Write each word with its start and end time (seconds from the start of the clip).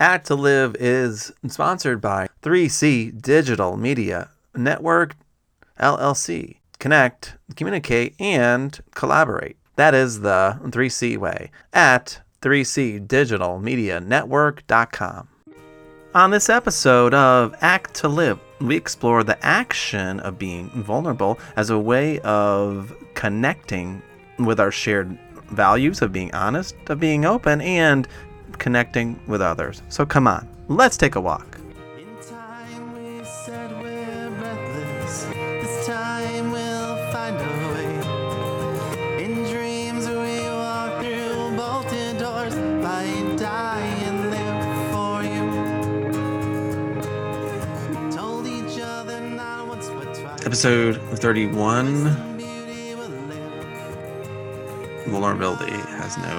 Act 0.00 0.26
to 0.28 0.34
Live 0.34 0.76
is 0.80 1.30
sponsored 1.46 2.00
by 2.00 2.28
3C 2.40 3.20
Digital 3.20 3.76
Media 3.76 4.30
Network 4.56 5.14
LLC. 5.78 6.56
Connect, 6.78 7.36
communicate, 7.54 8.14
and 8.18 8.80
collaborate. 8.94 9.58
That 9.76 9.94
is 9.94 10.22
the 10.22 10.58
3C 10.62 11.18
way 11.18 11.50
at 11.74 12.22
3cdigitalmedianetwork.com. 12.40 15.28
On 16.14 16.30
this 16.30 16.48
episode 16.48 17.12
of 17.12 17.54
Act 17.60 17.92
to 17.96 18.08
Live, 18.08 18.40
we 18.62 18.76
explore 18.76 19.22
the 19.22 19.44
action 19.44 20.18
of 20.20 20.38
being 20.38 20.70
vulnerable 20.70 21.38
as 21.56 21.68
a 21.68 21.78
way 21.78 22.20
of 22.20 22.96
connecting 23.12 24.00
with 24.38 24.60
our 24.60 24.70
shared 24.70 25.18
values 25.50 26.00
of 26.00 26.10
being 26.10 26.34
honest, 26.34 26.74
of 26.88 27.00
being 27.00 27.26
open, 27.26 27.60
and 27.60 28.08
connecting 28.60 29.18
with 29.26 29.40
others. 29.42 29.82
So 29.88 30.06
come 30.06 30.28
on, 30.28 30.46
let's 30.68 30.96
take 30.96 31.16
a 31.16 31.20
walk. 31.20 31.58
In 31.98 32.14
time 32.28 32.92
we 32.94 33.24
said 33.24 33.72
we're 33.82 34.30
breathless. 34.38 35.24
This 35.24 35.86
time 35.86 36.52
we'll 36.52 36.96
find 37.10 37.36
a 37.36 37.38
way. 37.72 39.24
In 39.24 39.32
dreams 39.50 40.06
we 40.06 40.40
walk 40.50 41.00
through 41.02 41.56
bolted 41.56 42.18
doors 42.18 42.54
by 42.84 43.04
dying 43.36 44.30
there 44.30 44.62
for 44.92 45.24
you. 45.24 45.46
Told 48.12 48.46
each 48.46 48.78
other 48.80 49.20
not 49.20 49.66
once 49.66 49.88
but 49.88 50.14
twice. 50.14 50.46
Episode 50.46 51.00
31 51.18 52.04
Some 52.12 52.36
beauty 52.36 52.94
will 52.94 53.08
live. 53.08 55.06
Vulnerability 55.06 55.72
has 55.72 56.18
no, 56.18 56.36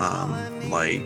um, 0.00 0.70
like, 0.70 1.02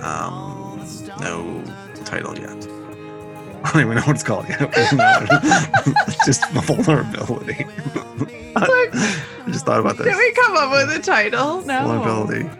um, 0.00 0.84
no 1.20 1.62
title 2.04 2.38
yet. 2.38 2.50
I 3.64 3.72
don't 3.72 3.82
even 3.82 3.96
know 3.96 4.02
what 4.02 4.14
it's 4.14 4.22
called 4.22 4.48
yet. 4.48 4.60
Just 6.26 6.48
vulnerability. 6.50 7.66
I 8.56 9.46
just 9.48 9.66
thought 9.66 9.80
about 9.80 9.96
this. 9.98 10.06
Did 10.06 10.16
we 10.16 10.32
come 10.32 10.56
up 10.56 10.70
with 10.70 10.96
a 10.96 11.02
title? 11.02 11.62
No. 11.62 11.86
Vulnerability. 11.86 12.50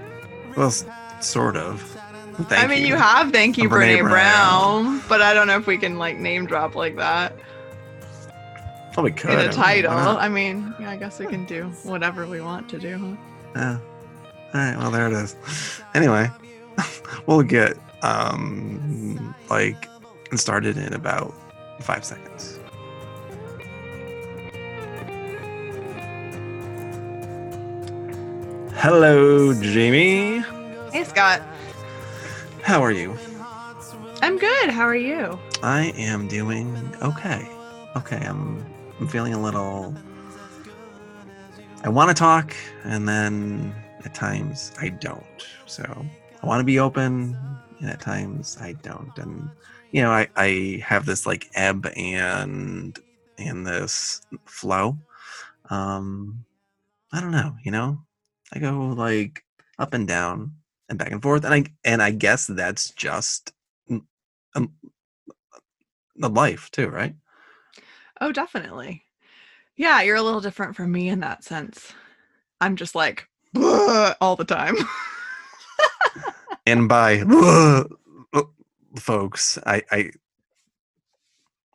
Well, 0.57 0.71
sort 1.21 1.57
of. 1.57 1.83
Thank 2.49 2.65
I 2.65 2.67
mean, 2.69 2.87
you. 2.87 2.95
have 2.95 3.33
thank 3.33 3.59
you, 3.59 3.69
Brene 3.69 3.99
Brene 3.99 4.09
Brown. 4.09 4.85
Brown, 4.85 5.03
but 5.09 5.23
I 5.23 5.35
don't 5.35 5.47
know 5.49 5.57
if 5.57 5.67
we 5.67 5.77
can 5.77 5.99
like 5.99 6.19
name 6.19 6.47
drop 6.47 6.77
like 6.77 6.95
that 6.97 7.33
Oh, 8.99 9.03
we 9.03 9.13
could. 9.13 9.31
in 9.31 9.39
a 9.39 9.53
title. 9.53 9.95
why 9.95 10.05
not? 10.05 10.21
I 10.21 10.29
mean, 10.29 10.75
yeah, 10.81 10.91
I 10.91 10.97
guess 10.97 11.21
we 11.21 11.27
can 11.27 11.45
do 11.45 11.67
whatever 11.85 12.27
we 12.27 12.41
want 12.41 12.69
to 12.71 12.81
do. 12.81 12.99
Huh? 12.99 13.15
Yeah. 13.55 13.79
All 13.79 14.61
right. 14.61 14.77
Well, 14.77 14.91
there 14.91 15.07
it 15.07 15.13
is. 15.13 15.37
Anyway, 15.95 16.29
we'll 17.27 17.43
get 17.43 17.77
um 18.03 19.35
like 19.51 19.89
started 20.35 20.77
in 20.77 20.93
about 20.93 21.35
five 21.81 22.05
seconds. 22.05 22.59
Hello, 28.75 29.53
Jamie. 29.55 30.39
Hey, 30.93 31.03
Scott. 31.03 31.43
How 32.63 32.83
are 32.83 32.93
you? 32.93 33.17
I'm 34.23 34.39
good. 34.39 34.71
How 34.71 34.85
are 34.85 34.95
you? 34.95 35.39
I 35.63 35.93
am 35.97 36.29
doing 36.29 36.77
okay. 37.03 37.49
Okay, 37.97 38.19
I'm 38.19 38.65
I'm 39.01 39.09
feeling 39.09 39.35
a 39.35 39.41
little 39.41 39.95
I 41.83 41.89
want 41.89 42.09
to 42.09 42.15
talk 42.15 42.55
and 42.85 43.09
then 43.09 43.75
at 44.05 44.15
times 44.15 44.73
I 44.81 44.91
don't. 44.91 45.25
So, 45.67 45.85
I 46.43 46.47
want 46.47 46.61
to 46.61 46.65
be 46.65 46.79
open 46.79 47.37
and 47.81 47.91
at 47.91 48.01
times 48.01 48.57
I 48.61 48.73
don't. 48.83 49.17
And 49.19 49.49
you 49.93 50.03
know, 50.03 50.11
I 50.11 50.29
I 50.37 50.83
have 50.85 51.07
this 51.07 51.27
like 51.27 51.49
ebb 51.55 51.91
and 51.97 52.99
and 53.39 53.67
this 53.67 54.21
flow. 54.45 54.97
Um 55.71 56.45
I 57.13 57.21
don't 57.21 57.33
know, 57.33 57.55
you 57.65 57.71
know? 57.71 58.01
I 58.53 58.59
go 58.59 58.89
like 58.97 59.45
up 59.79 59.95
and 59.95 60.07
down 60.07 60.53
and 60.89 60.99
back 60.99 61.13
and 61.13 61.23
forth 61.23 61.45
and 61.45 61.55
I 61.55 61.65
and 61.85 62.03
I 62.03 62.11
guess 62.11 62.47
that's 62.47 62.91
just 62.91 63.53
um, 64.55 64.73
the 66.17 66.29
life 66.29 66.71
too, 66.71 66.89
right? 66.89 67.15
Oh, 68.21 68.33
definitely. 68.33 69.05
Yeah, 69.77 70.03
you're 70.03 70.17
a 70.17 70.23
little 70.23 70.41
different 70.41 70.75
from 70.75 70.91
me 70.91 71.09
in 71.09 71.21
that 71.21 71.45
sense. 71.45 71.93
I'm 72.61 72.75
just 72.77 72.95
like 72.95 73.29
all 73.57 74.37
the 74.37 74.45
time. 74.45 74.77
And 76.71 76.89
by 76.89 77.21
folks, 78.97 79.59
I, 79.67 79.83
I 79.91 80.11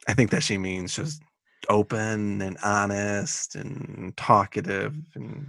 I 0.08 0.14
think 0.14 0.32
that 0.32 0.44
she 0.44 0.58
means 0.58 0.96
just 0.96 1.22
open 1.70 2.42
and 2.42 2.58
honest 2.64 3.56
and 3.56 4.14
talkative 4.18 4.96
and 5.16 5.46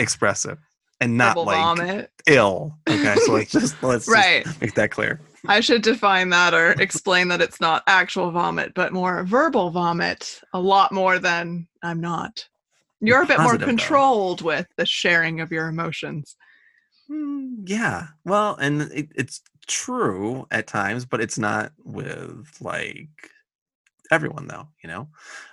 expressive 0.00 0.58
and 1.00 1.16
not 1.16 1.36
Double 1.36 1.46
like 1.46 1.56
vomit. 1.78 2.10
ill. 2.26 2.76
Okay, 2.88 3.14
so 3.16 3.32
like 3.32 3.48
just 3.50 3.80
let's 3.82 4.06
just 4.06 4.08
Right. 4.08 4.46
make 4.60 4.74
that 4.74 4.90
clear. 4.90 5.20
I 5.46 5.60
should 5.60 5.82
define 5.82 6.30
that 6.30 6.54
or 6.54 6.70
explain 6.72 7.28
that 7.28 7.40
it's 7.42 7.60
not 7.60 7.84
actual 7.86 8.30
vomit, 8.30 8.72
but 8.74 8.92
more 8.92 9.24
verbal 9.24 9.70
vomit, 9.70 10.40
a 10.54 10.60
lot 10.60 10.90
more 10.90 11.18
than 11.18 11.68
I'm 11.82 12.00
not. 12.00 12.46
You're 13.00 13.22
a 13.22 13.26
bit 13.26 13.36
more 13.38 13.48
Positive, 13.48 13.60
though. 13.60 13.66
controlled 13.66 14.40
with 14.42 14.66
the 14.78 14.86
sharing 14.86 15.40
of 15.40 15.52
your 15.52 15.68
emotions. 15.68 16.36
Mm, 17.10 17.62
yeah, 17.68 18.08
well, 18.24 18.56
and 18.56 18.82
it, 18.92 19.08
it's 19.14 19.42
true 19.66 20.46
at 20.50 20.66
times, 20.66 21.04
but 21.04 21.20
it's 21.20 21.38
not 21.38 21.72
with 21.84 22.48
like 22.60 23.08
everyone 24.10 24.46
though. 24.48 24.68
You 24.82 24.88
know. 24.88 25.08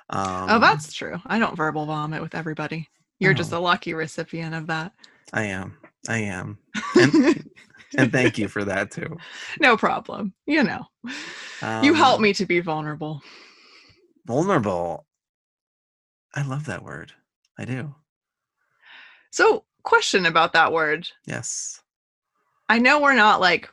Um, 0.10 0.50
oh, 0.50 0.60
that's 0.60 0.94
true. 0.94 1.18
I 1.26 1.40
don't 1.40 1.56
verbal 1.58 1.86
vomit 1.86 2.22
with 2.22 2.36
everybody. 2.36 2.90
You're 3.20 3.34
just 3.34 3.54
Oh. 3.54 3.58
a 3.58 3.60
lucky 3.60 3.94
recipient 3.94 4.56
of 4.56 4.68
that. 4.68 4.94
I 5.34 5.44
am. 5.44 5.78
I 6.10 6.18
am. 6.20 6.58
And 6.96 7.14
and 7.98 8.12
thank 8.12 8.38
you 8.38 8.48
for 8.48 8.64
that 8.66 8.92
too. 8.92 9.18
no 9.60 9.78
problem. 9.78 10.34
You 10.46 10.64
know, 10.64 10.86
you 11.82 11.94
help 11.94 12.18
Um, 12.18 12.22
me 12.22 12.34
to 12.34 12.46
be 12.46 12.60
vulnerable. 12.60 13.22
Vulnerable. 14.26 15.06
I 16.34 16.42
love 16.44 16.66
that 16.66 16.84
word. 16.84 17.14
I 17.58 17.66
do. 17.66 17.96
So, 19.32 19.66
question 19.84 20.26
about 20.26 20.54
that 20.54 20.72
word. 20.72 21.08
Yes. 21.26 21.82
I 22.70 22.78
know 22.80 23.02
we're 23.02 23.14
not 23.16 23.42
like 23.42 23.70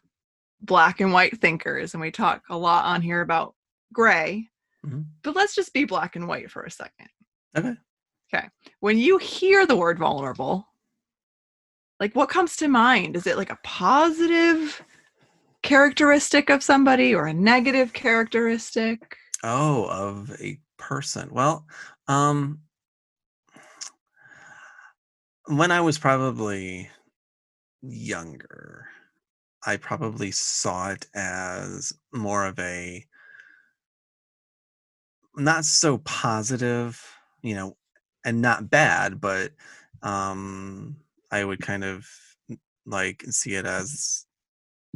black 0.61 1.01
and 1.01 1.13
white 1.13 1.41
thinkers, 1.41 1.95
and 1.95 2.01
we 2.01 2.11
talk 2.11 2.43
a 2.51 2.57
lot 2.59 2.85
on 2.87 3.01
here 3.03 3.21
about 3.21 3.55
gray, 3.93 4.51
Mhm. 4.85 5.07
but 5.23 5.37
let's 5.37 5.55
just 5.55 5.73
be 5.73 5.85
black 5.85 6.17
and 6.17 6.27
white 6.27 6.51
for 6.51 6.63
a 6.65 6.71
second. 6.71 7.09
Okay. 7.57 7.75
Okay. 8.33 8.49
When 8.81 8.99
you 8.99 9.19
hear 9.19 9.67
the 9.67 9.77
word 9.77 9.99
vulnerable, 9.99 10.67
like 12.01 12.15
what 12.15 12.29
comes 12.29 12.57
to 12.57 12.69
mind? 12.69 13.17
Is 13.17 13.27
it 13.27 13.37
like 13.37 13.51
a 13.51 13.59
positive 13.63 14.83
characteristic 15.63 16.51
of 16.51 16.63
somebody 16.63 17.15
or 17.15 17.27
a 17.27 17.33
negative 17.35 17.93
characteristic? 17.93 19.17
Oh, 19.43 19.87
of 19.89 20.31
a 20.41 20.61
person. 20.77 21.29
Well, 21.33 21.67
um 22.07 22.61
when 25.49 25.71
I 25.73 25.81
was 25.81 25.99
probably 25.99 26.91
younger, 27.83 28.87
I 29.67 29.77
probably 29.79 30.33
saw 30.33 30.91
it 30.91 31.07
as 31.15 31.93
more 32.13 32.47
of 32.47 32.59
a 32.59 33.07
not 35.37 35.65
so 35.65 35.99
positive, 35.99 37.03
you 37.43 37.55
know, 37.55 37.77
and 38.25 38.41
not 38.43 38.71
bad, 38.71 39.21
but 39.21 39.53
um 40.03 40.97
I 41.31 41.45
would 41.45 41.61
kind 41.61 41.85
of 41.85 42.07
like 42.87 43.23
see 43.31 43.55
it 43.55 43.67
as 43.67 44.27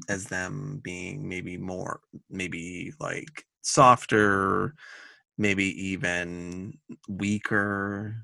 as 0.09 0.27
them 0.27 0.81
being 0.85 1.29
maybe 1.29 1.59
more 1.59 2.01
maybe 2.31 2.93
like 3.01 3.47
softer, 3.63 4.75
maybe 5.39 5.67
even 5.91 6.79
weaker 7.09 8.17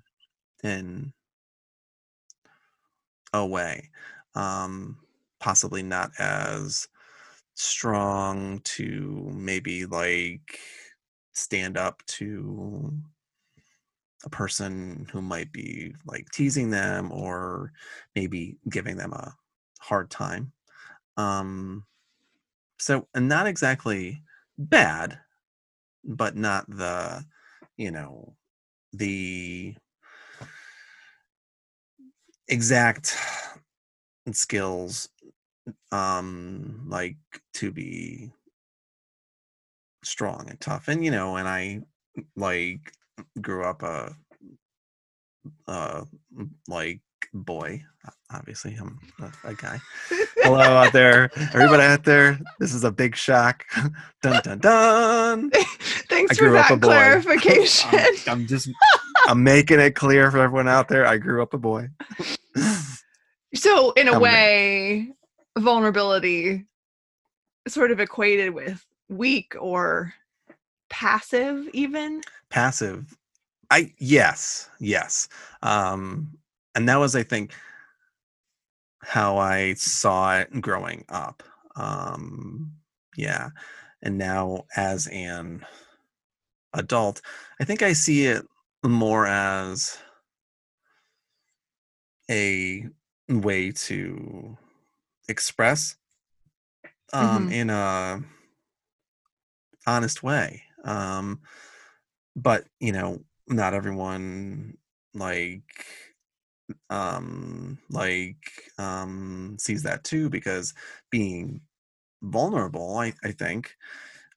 in 0.64 1.12
a 3.32 3.46
way. 3.46 3.90
Um 4.34 4.98
possibly 5.40 5.82
not 5.82 6.10
as 6.18 6.88
strong 7.54 8.60
to 8.60 9.30
maybe 9.32 9.86
like 9.86 10.58
stand 11.32 11.76
up 11.76 12.02
to 12.06 12.92
a 14.24 14.28
person 14.28 15.06
who 15.12 15.22
might 15.22 15.52
be 15.52 15.94
like 16.06 16.28
teasing 16.32 16.70
them 16.70 17.12
or 17.12 17.72
maybe 18.14 18.56
giving 18.68 18.96
them 18.96 19.12
a 19.12 19.34
hard 19.80 20.10
time. 20.10 20.52
Um, 21.16 21.84
so, 22.78 23.06
and 23.14 23.28
not 23.28 23.46
exactly 23.46 24.22
bad, 24.56 25.18
but 26.04 26.36
not 26.36 26.68
the, 26.68 27.24
you 27.76 27.90
know, 27.90 28.34
the 28.92 29.74
exact 32.48 33.16
skills 34.32 35.08
um 35.92 36.86
like 36.88 37.16
to 37.54 37.70
be 37.70 38.30
strong 40.04 40.46
and 40.48 40.60
tough 40.60 40.88
and 40.88 41.04
you 41.04 41.10
know 41.10 41.36
and 41.36 41.48
i 41.48 41.80
like 42.36 42.92
grew 43.40 43.64
up 43.64 43.82
a 43.82 44.14
uh 45.66 46.04
like 46.68 47.00
boy 47.34 47.82
obviously 48.30 48.74
i'm 48.80 48.98
a, 49.20 49.50
a 49.50 49.54
guy. 49.54 49.78
Hello 50.38 50.60
out 50.60 50.92
there 50.92 51.30
everybody 51.52 51.82
out 51.82 52.04
there 52.04 52.38
this 52.58 52.74
is 52.74 52.84
a 52.84 52.90
big 52.90 53.16
shock. 53.16 53.64
Dun 54.22 54.40
dun 54.42 54.58
dun. 54.58 55.50
Thanks 56.08 56.38
for 56.38 56.50
that 56.50 56.78
clarification. 56.82 57.90
I'm, 57.92 58.14
I'm 58.26 58.46
just 58.46 58.68
i'm 59.28 59.42
making 59.44 59.78
it 59.78 59.94
clear 59.94 60.30
for 60.30 60.38
everyone 60.38 60.66
out 60.68 60.88
there 60.88 61.06
i 61.06 61.16
grew 61.16 61.42
up 61.42 61.54
a 61.54 61.58
boy. 61.58 61.88
So, 63.54 63.92
in 63.92 64.08
a 64.08 64.12
I'm- 64.12 64.20
way, 64.20 65.12
vulnerability 65.58 66.66
sort 67.66 67.90
of 67.90 68.00
equated 68.00 68.52
with 68.52 68.84
weak 69.08 69.54
or 69.58 70.12
passive, 70.90 71.66
even. 71.72 72.20
passive. 72.50 73.16
I 73.70 73.92
yes 73.98 74.68
yes. 74.80 75.28
Um 75.62 76.36
and 76.74 76.88
that 76.88 76.96
was 76.96 77.14
i 77.16 77.22
think 77.22 77.52
how 79.02 79.36
i 79.38 79.74
saw 79.74 80.38
it 80.38 80.60
growing 80.60 81.04
up. 81.08 81.42
Um 81.76 82.72
yeah. 83.16 83.50
And 84.02 84.16
now 84.18 84.64
as 84.76 85.06
an 85.08 85.64
adult 86.74 87.20
i 87.60 87.64
think 87.64 87.82
i 87.82 87.92
see 87.92 88.26
it 88.26 88.46
more 88.84 89.26
as 89.26 89.98
a 92.30 92.86
way 93.28 93.70
to 93.72 94.56
express 95.28 95.96
um 97.12 97.48
Mhm. 97.48 97.48
in 97.48 97.70
a 97.70 98.20
honest 99.86 100.22
way 100.22 100.62
um 100.84 101.40
but 102.36 102.66
you 102.80 102.92
know 102.92 103.20
not 103.48 103.74
everyone 103.74 104.76
like 105.14 105.86
um 106.90 107.78
like 107.90 108.70
um 108.78 109.56
sees 109.58 109.82
that 109.82 110.04
too 110.04 110.28
because 110.28 110.74
being 111.10 111.60
vulnerable 112.22 112.96
i, 112.98 113.12
I 113.24 113.32
think 113.32 113.76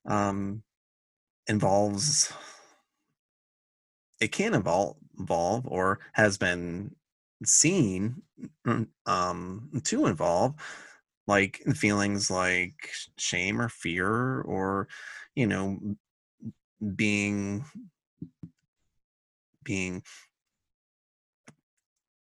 um 0.08 0.64
involves 1.48 2.34
it 4.22 4.30
can 4.34 4.56
involve 4.56 4.98
involve 5.20 5.68
or 5.68 6.00
has 6.14 6.38
been 6.40 6.96
seen 7.46 8.24
mm, 8.68 8.88
um 9.08 9.72
to 9.86 10.08
involve 10.08 10.56
like 11.28 11.58
feelings 11.76 12.32
like 12.32 12.92
shame 13.18 13.62
or 13.62 13.70
fear 13.70 14.42
or 14.44 14.88
you 15.36 15.48
know 15.48 15.80
being 16.96 17.66
being 19.64 20.04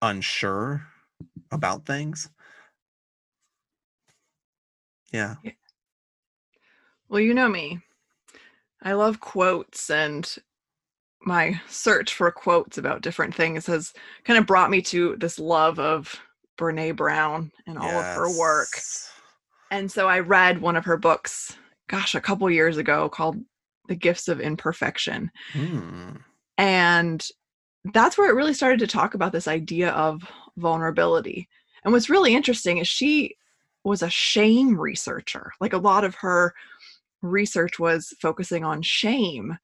unsure 0.01 0.87
about 1.51 1.85
things. 1.85 2.29
Yeah. 5.11 5.35
Well, 7.09 7.19
you 7.21 7.33
know 7.33 7.49
me. 7.49 7.81
I 8.81 8.93
love 8.93 9.19
quotes, 9.19 9.89
and 9.89 10.37
my 11.21 11.59
search 11.67 12.13
for 12.13 12.31
quotes 12.31 12.77
about 12.77 13.01
different 13.01 13.35
things 13.35 13.65
has 13.65 13.93
kind 14.23 14.39
of 14.39 14.45
brought 14.45 14.69
me 14.69 14.81
to 14.83 15.15
this 15.17 15.39
love 15.39 15.79
of 15.79 16.15
Brene 16.57 16.95
Brown 16.95 17.51
and 17.65 17.77
all 17.77 17.89
of 17.89 18.05
her 18.15 18.37
work. 18.37 18.69
And 19.71 19.91
so 19.91 20.07
I 20.07 20.19
read 20.19 20.61
one 20.61 20.75
of 20.75 20.85
her 20.85 20.97
books, 20.97 21.57
gosh, 21.87 22.15
a 22.15 22.21
couple 22.21 22.49
years 22.49 22.77
ago 22.77 23.09
called 23.09 23.37
The 23.87 23.95
Gifts 23.95 24.27
of 24.27 24.39
Imperfection. 24.39 25.29
Hmm. 25.51 26.11
And 26.57 27.25
that's 27.93 28.17
where 28.17 28.29
it 28.29 28.35
really 28.35 28.53
started 28.53 28.79
to 28.79 28.87
talk 28.87 29.13
about 29.13 29.31
this 29.31 29.47
idea 29.47 29.91
of 29.91 30.23
vulnerability. 30.57 31.47
And 31.83 31.93
what's 31.93 32.09
really 32.09 32.35
interesting 32.35 32.77
is 32.77 32.87
she 32.87 33.35
was 33.83 34.01
a 34.01 34.09
shame 34.09 34.79
researcher. 34.79 35.51
Like 35.61 35.73
a 35.73 35.77
lot 35.77 36.03
of 36.03 36.15
her 36.15 36.53
research 37.21 37.79
was 37.79 38.13
focusing 38.21 38.63
on 38.63 38.81
shame. 38.81 39.57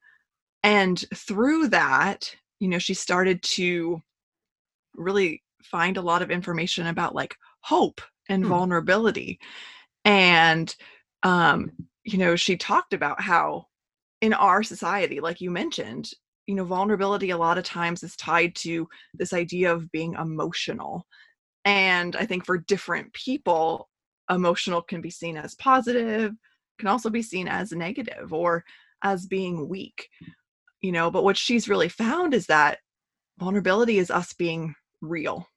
And 0.63 1.04
through 1.13 1.69
that, 1.69 2.33
you 2.60 2.68
know, 2.68 2.80
she 2.80 2.94
started 2.94 3.42
to 3.44 4.01
really 4.95 5.44
find 5.63 5.98
a 5.98 6.01
lot 6.01 6.21
of 6.21 6.31
information 6.31 6.88
about 6.88 7.15
like 7.15 7.36
hope 7.62 8.01
and 8.30 8.45
Hmm. 8.45 8.48
vulnerability. 8.48 9.39
And, 10.06 10.74
um, 11.24 11.71
you 12.04 12.18
know, 12.18 12.36
she 12.36 12.57
talked 12.57 12.94
about 12.94 13.21
how 13.21 13.65
in 14.21 14.33
our 14.33 14.63
society, 14.63 15.19
like 15.19 15.42
you 15.42 15.51
mentioned, 15.51 16.12
you 16.48 16.56
know, 16.56 16.65
vulnerability 16.65 17.30
a 17.31 17.38
lot 17.38 17.57
of 17.57 17.63
times 17.65 18.04
is 18.04 18.15
tied 18.18 18.56
to 18.56 18.88
this 19.18 19.33
idea 19.33 19.74
of 19.74 19.92
being 19.92 20.13
emotional. 20.15 21.07
And 21.65 22.15
I 22.15 22.25
think 22.25 22.45
for 22.45 22.57
different 22.57 23.13
people, 23.13 23.89
emotional 24.30 24.81
can 24.81 25.01
be 25.01 25.10
seen 25.10 25.38
as 25.38 25.56
positive, 25.56 26.33
can 26.80 26.88
also 26.88 27.10
be 27.10 27.21
seen 27.21 27.48
as 27.48 27.71
negative 27.71 28.33
or 28.33 28.63
as 29.04 29.25
being 29.25 29.69
weak, 29.69 30.07
you 30.83 30.91
know. 30.91 31.09
But 31.09 31.24
what 31.24 31.38
she's 31.38 31.68
really 31.68 31.89
found 31.89 32.35
is 32.35 32.45
that 32.45 32.77
vulnerability 33.39 33.97
is 33.97 34.12
us 34.12 34.33
being 34.33 34.75
real. 35.01 35.47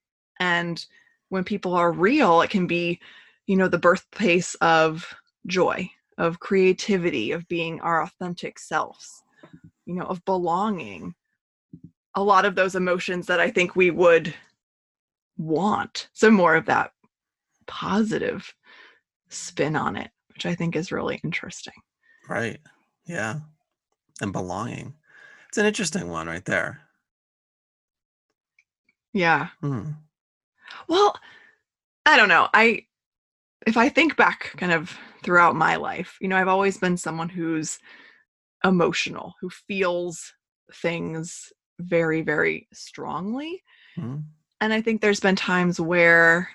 And 0.41 0.83
when 1.29 1.45
people 1.45 1.75
are 1.75 1.93
real, 1.93 2.41
it 2.41 2.49
can 2.49 2.67
be, 2.67 3.01
you 3.47 3.57
know, 3.57 3.69
the 3.69 3.77
birthplace 3.79 4.55
of 4.57 5.15
joy, 5.47 5.91
of 6.17 6.41
creativity, 6.41 7.33
of 7.33 7.47
being 7.49 7.81
our 7.81 8.03
authentic 8.03 8.59
selves, 8.59 9.23
you 9.85 9.95
know, 9.95 10.07
of 10.07 10.25
belonging. 10.25 11.15
A 12.15 12.23
lot 12.23 12.47
of 12.47 12.55
those 12.55 12.75
emotions 12.75 13.27
that 13.27 13.41
I 13.41 13.51
think 13.51 13.77
we 13.77 13.91
would 13.91 14.33
want. 15.37 16.09
So 16.15 16.31
more 16.31 16.55
of 16.55 16.65
that 16.67 16.93
positive 17.67 18.55
spin 19.29 19.77
on 19.77 19.97
it, 19.97 20.11
which 20.33 20.47
I 20.47 20.55
think 20.55 20.77
is 20.77 20.93
really 20.93 21.21
interesting. 21.23 21.75
Right. 22.29 22.59
Yeah. 23.05 23.41
And 24.23 24.33
belonging. 24.33 24.95
It's 25.57 25.61
an 25.63 25.65
interesting 25.65 26.09
one 26.11 26.27
right 26.27 26.45
there. 26.45 26.83
Yeah. 29.15 29.49
Hmm. 29.63 29.93
Well, 30.87 31.17
I 32.05 32.19
don't 32.19 32.29
know. 32.29 32.51
I 32.53 32.85
if 33.67 33.79
I 33.79 33.89
think 33.89 34.19
back 34.19 34.53
kind 34.59 34.71
of 34.71 34.99
throughout 35.25 35.57
my 35.57 35.77
life, 35.77 36.19
you 36.21 36.29
know, 36.29 36.37
I've 36.37 36.47
always 36.47 36.77
been 36.77 36.99
someone 36.99 37.31
who's 37.31 37.79
emotional, 38.65 39.33
who 39.41 39.49
feels 39.49 40.35
things 40.75 41.51
very 41.79 42.21
very 42.21 42.69
strongly. 42.75 43.63
Hmm. 43.95 44.17
And 44.61 44.75
I 44.75 44.83
think 44.83 45.01
there's 45.01 45.21
been 45.21 45.37
times 45.37 45.81
where 45.81 46.51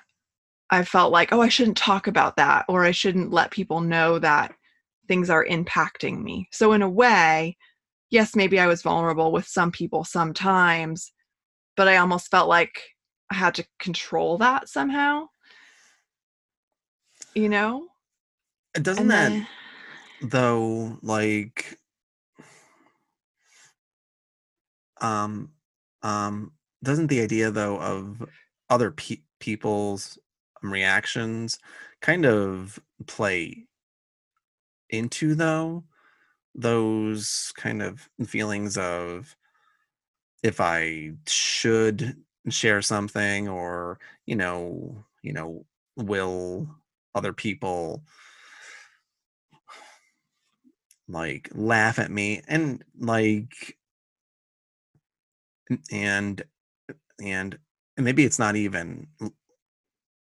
I 0.69 0.83
felt 0.83 1.11
like, 1.11 1.33
oh, 1.33 1.41
I 1.41 1.49
shouldn't 1.49 1.77
talk 1.77 2.05
about 2.05 2.35
that 2.35 2.65
or 2.69 2.83
I 2.83 2.91
shouldn't 2.91 3.31
let 3.31 3.49
people 3.49 3.81
know 3.81 4.19
that 4.19 4.53
things 5.07 5.31
are 5.31 5.43
impacting 5.43 6.21
me. 6.21 6.49
So 6.51 6.73
in 6.73 6.83
a 6.83 6.89
way, 6.89 7.57
yes, 8.11 8.35
maybe 8.35 8.59
I 8.59 8.67
was 8.67 8.83
vulnerable 8.83 9.31
with 9.31 9.47
some 9.47 9.71
people 9.71 10.03
sometimes, 10.03 11.11
but 11.75 11.87
I 11.87 11.97
almost 11.97 12.29
felt 12.29 12.47
like 12.47 12.83
I 13.31 13.35
had 13.35 13.55
to 13.55 13.65
control 13.79 14.37
that 14.37 14.69
somehow. 14.69 15.29
You 17.33 17.49
know? 17.49 17.87
Doesn't 18.73 19.09
And 19.09 19.11
that 19.11 19.31
then 19.31 19.47
though 20.29 20.99
like 21.01 21.79
um 25.01 25.49
um 26.03 26.51
doesn't 26.83 27.07
the 27.07 27.21
idea 27.21 27.49
though 27.49 27.79
of 27.79 28.23
other 28.69 28.91
pe- 28.91 29.23
people's 29.39 30.19
reactions 30.61 31.57
kind 32.01 32.25
of 32.25 32.79
play 33.07 33.65
into 34.89 35.33
though 35.35 35.83
those 36.55 37.53
kind 37.55 37.81
of 37.81 38.09
feelings 38.25 38.77
of 38.77 39.35
if 40.43 40.59
i 40.59 41.11
should 41.27 42.15
share 42.49 42.81
something 42.81 43.47
or 43.47 43.99
you 44.25 44.35
know 44.35 45.03
you 45.21 45.31
know 45.31 45.65
will 45.95 46.67
other 47.15 47.33
people 47.33 48.03
like 51.07 51.49
laugh 51.53 51.99
at 51.99 52.09
me 52.09 52.41
and 52.47 52.83
like 52.99 53.77
and 55.91 56.43
and 57.21 57.57
maybe 57.97 58.23
it's 58.23 58.39
not 58.39 58.55
even 58.55 59.07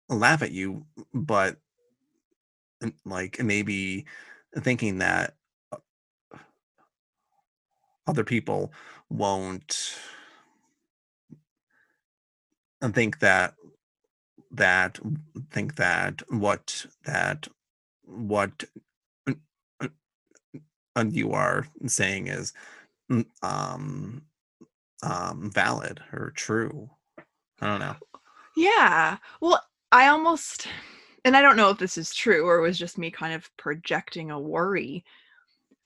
laugh 0.09 0.41
at 0.41 0.51
you 0.51 0.85
but 1.13 1.57
like 3.05 3.41
maybe 3.41 4.05
thinking 4.59 4.97
that 4.99 5.35
other 8.11 8.25
people 8.25 8.73
won't 9.09 9.95
think 12.93 13.19
that 13.19 13.55
that 14.51 14.99
think 15.51 15.75
that 15.75 16.21
what 16.29 16.85
that 17.05 17.47
what 18.05 18.65
you 21.09 21.31
are 21.31 21.65
saying 21.87 22.27
is 22.27 22.53
mm, 23.11 23.25
um 23.41 24.21
um 25.03 25.51
valid 25.53 26.01
or 26.11 26.31
true. 26.35 26.89
I 27.61 27.67
don't 27.67 27.79
know. 27.79 27.95
Yeah. 28.55 29.17
Well, 29.39 29.63
I 29.91 30.07
almost, 30.07 30.67
and 31.25 31.37
I 31.37 31.41
don't 31.41 31.57
know 31.57 31.69
if 31.69 31.77
this 31.77 31.97
is 31.97 32.13
true 32.13 32.47
or 32.47 32.61
was 32.61 32.77
just 32.77 32.97
me 32.97 33.11
kind 33.11 33.33
of 33.33 33.49
projecting 33.57 34.31
a 34.31 34.39
worry, 34.39 35.03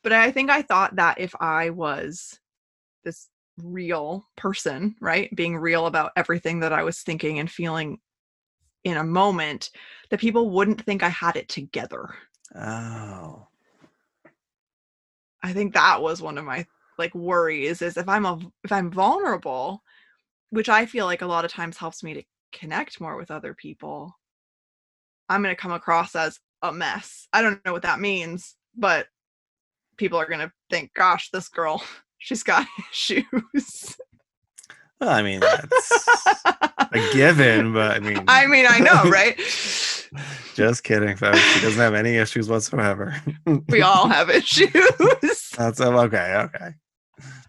but 0.06 0.14
I 0.14 0.30
think 0.30 0.52
I 0.52 0.62
thought 0.62 0.98
that 0.98 1.20
if 1.20 1.34
I 1.40 1.72
was 1.72 2.40
this 3.04 3.28
real 3.58 4.28
person, 4.38 4.96
right, 5.02 5.36
being 5.36 5.58
real 5.58 5.88
about 5.88 6.12
everything 6.16 6.60
that 6.60 6.72
I 6.72 6.84
was 6.84 7.02
thinking 7.02 7.40
and 7.40 7.50
feeling 7.50 7.98
in 8.84 8.98
a 8.98 9.04
moment, 9.04 9.72
that 10.12 10.20
people 10.20 10.52
wouldn't 10.52 10.86
think 10.86 11.02
I 11.02 11.10
had 11.10 11.38
it 11.38 11.50
together. 11.50 12.10
Oh. 12.56 13.48
I 15.42 15.54
think 15.54 15.74
that 15.74 16.04
was 16.04 16.22
one 16.22 16.38
of 16.38 16.46
my 16.46 16.68
like 17.00 17.16
worries 17.16 17.82
is 17.82 17.98
if 17.98 18.08
I'm 18.08 18.28
a 18.28 18.40
if 18.64 18.72
I'm 18.72 18.92
vulnerable, 18.92 19.82
which 20.52 20.70
I 20.70 20.86
feel 20.86 21.08
like 21.08 21.24
a 21.24 21.28
lot 21.28 21.46
of 21.46 21.52
times 21.52 21.78
helps 21.78 22.04
me 22.04 22.14
to 22.14 22.24
connect 22.52 23.02
more 23.02 23.18
with 23.18 23.32
other 23.32 23.56
people, 23.56 24.16
I'm 25.30 25.42
going 25.42 25.56
to 25.56 25.60
come 25.60 25.72
across 25.72 26.16
as 26.16 26.40
a 26.62 26.72
mess. 26.72 27.28
I 27.34 27.42
don't 27.42 27.66
know 27.66 27.74
what 27.74 27.82
that 27.82 28.00
means, 28.00 28.56
but 28.78 29.08
people 29.98 30.20
are 30.20 30.28
going 30.28 30.40
to 30.40 30.52
think, 30.70 30.94
gosh, 30.94 31.30
this 31.32 31.50
girl, 31.50 31.84
she's 32.18 32.44
got 32.44 32.68
issues. 32.92 33.98
Well, 35.00 35.10
I 35.10 35.22
mean, 35.24 35.42
that's 35.42 36.06
a 36.46 37.10
given, 37.14 37.74
but 37.74 37.98
I 37.98 38.00
mean, 38.00 38.24
I 38.30 38.48
mean, 38.48 38.66
I 38.68 38.80
know, 38.80 39.10
right? 39.10 39.38
just 40.56 40.86
kidding, 40.86 41.18
folks. 41.18 41.38
She 41.40 41.62
doesn't 41.62 41.82
have 41.82 41.94
any 41.94 42.16
issues 42.16 42.48
whatsoever. 42.48 43.14
we 43.68 43.82
all 43.82 44.08
have 44.08 44.30
issues. 44.30 44.72
That's 45.58 45.82
oh, 45.82 46.00
okay. 46.00 46.36
Okay, 46.46 46.70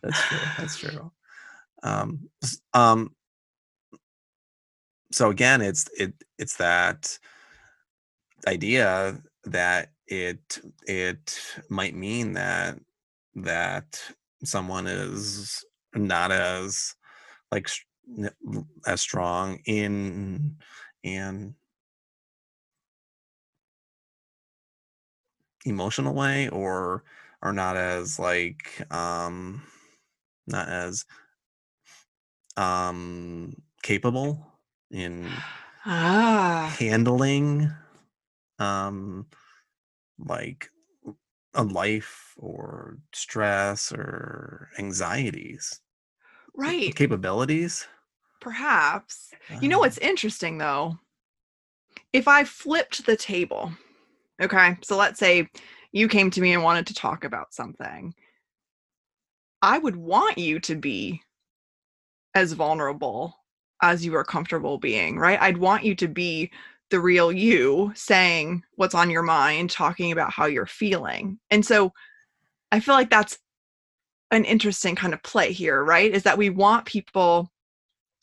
that's 0.03 0.21
true. 0.26 0.38
That's 0.59 0.76
true. 0.76 1.12
Um, 1.85 2.29
um. 2.75 3.15
So 5.12 5.31
again, 5.31 5.62
it's 5.62 5.88
it 5.97 6.15
it's 6.38 6.57
that 6.57 7.17
idea 8.49 9.21
that 9.47 9.93
it 10.07 10.61
it 10.87 11.38
might 11.71 11.95
mean 11.95 12.35
that 12.35 12.79
that 13.37 14.03
someone 14.45 14.87
is 14.87 15.65
not 15.95 16.33
as 16.33 16.95
like 17.53 17.69
s- 17.69 17.85
n- 18.19 18.31
l- 18.55 18.69
as 18.87 19.00
strong 19.00 19.59
in 19.67 20.57
in 21.03 21.55
emotional 25.65 26.15
way 26.15 26.49
or 26.49 27.05
or 27.43 27.53
not 27.53 27.76
as 27.76 28.19
like 28.19 28.83
um 28.93 29.62
not 30.47 30.69
as 30.69 31.05
um 32.57 33.55
capable 33.83 34.47
in 34.91 35.29
ah, 35.85 36.75
handling 36.79 37.71
um 38.59 39.27
like 40.19 40.71
a 41.55 41.65
life 41.65 42.35
or 42.39 42.99
stress 43.15 43.93
or 43.93 44.71
anxieties 44.79 45.81
right. 46.57 46.95
capabilities 46.95 47.87
Perhaps. 48.41 49.35
You 49.61 49.69
know 49.69 49.79
Ah, 49.79 49.81
what's 49.81 49.99
interesting 49.99 50.57
though? 50.59 50.99
If 52.13 52.27
I 52.27 52.43
flipped 52.45 53.07
the 53.07 53.17
table, 53.17 53.73
okay, 54.41 54.79
so 54.83 54.97
let's 54.97 55.19
say 55.21 55.49
you 55.93 56.09
came 56.09 56.31
to 56.33 56.41
me 56.41 56.55
and 56.55 56.63
wanted 56.63 56.87
to 56.89 56.95
talk 56.95 57.25
about 57.25 57.55
something, 57.55 58.15
I 59.61 59.77
would 59.79 59.97
want 59.97 60.39
you 60.39 60.61
to 60.61 60.77
be 60.77 61.23
as 62.35 62.53
vulnerable 62.53 63.35
as 63.83 64.05
you 64.05 64.15
are 64.15 64.25
comfortable 64.25 64.79
being, 64.79 65.19
right? 65.19 65.41
I'd 65.41 65.59
want 65.59 65.85
you 65.85 65.95
to 65.97 66.09
be 66.09 66.51
the 66.90 67.00
real 67.00 67.33
you 67.33 67.93
saying 67.95 68.62
what's 68.76 68.95
on 68.95 69.11
your 69.11 69.23
mind, 69.23 69.71
talking 69.71 70.12
about 70.12 70.33
how 70.33 70.47
you're 70.47 70.66
feeling. 70.66 71.38
And 71.50 71.64
so 71.66 71.93
I 72.71 72.81
feel 72.81 72.95
like 72.95 73.11
that's 73.11 73.38
an 74.31 74.45
interesting 74.45 74.95
kind 74.95 75.12
of 75.14 75.23
play 75.23 75.52
here, 75.52 75.83
right? 75.85 76.12
Is 76.12 76.23
that 76.25 76.38
we 76.38 76.50
want 76.50 76.85
people 76.87 77.50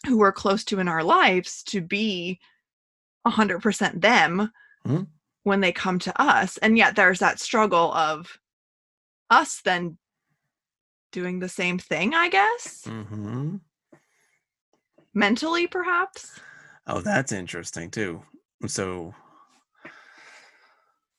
who 0.08 0.18
we're 0.18 0.32
close 0.32 0.64
to 0.66 0.80
in 0.80 0.88
our 0.88 1.04
lives 1.04 1.64
to 1.64 1.82
be 1.82 2.40
100% 3.26 4.02
them 4.02 4.52
Mhm. 4.86 5.08
when 5.44 5.62
they 5.62 5.72
come 5.72 6.00
to 6.00 6.22
us. 6.22 6.58
And 6.58 6.78
yet 6.78 6.96
there's 6.96 7.20
that 7.20 7.40
struggle 7.40 7.94
of 7.94 8.38
us 9.30 9.62
then 9.62 9.98
doing 11.12 11.40
the 11.40 11.50
same 11.50 11.80
thing, 11.80 12.14
I 12.14 12.28
guess, 12.28 12.84
mhm. 12.86 13.62
mentally 15.14 15.68
perhaps. 15.68 16.40
oh 16.88 17.00
that's 17.02 17.32
interesting 17.32 17.90
too 17.90 18.22
so 18.68 19.14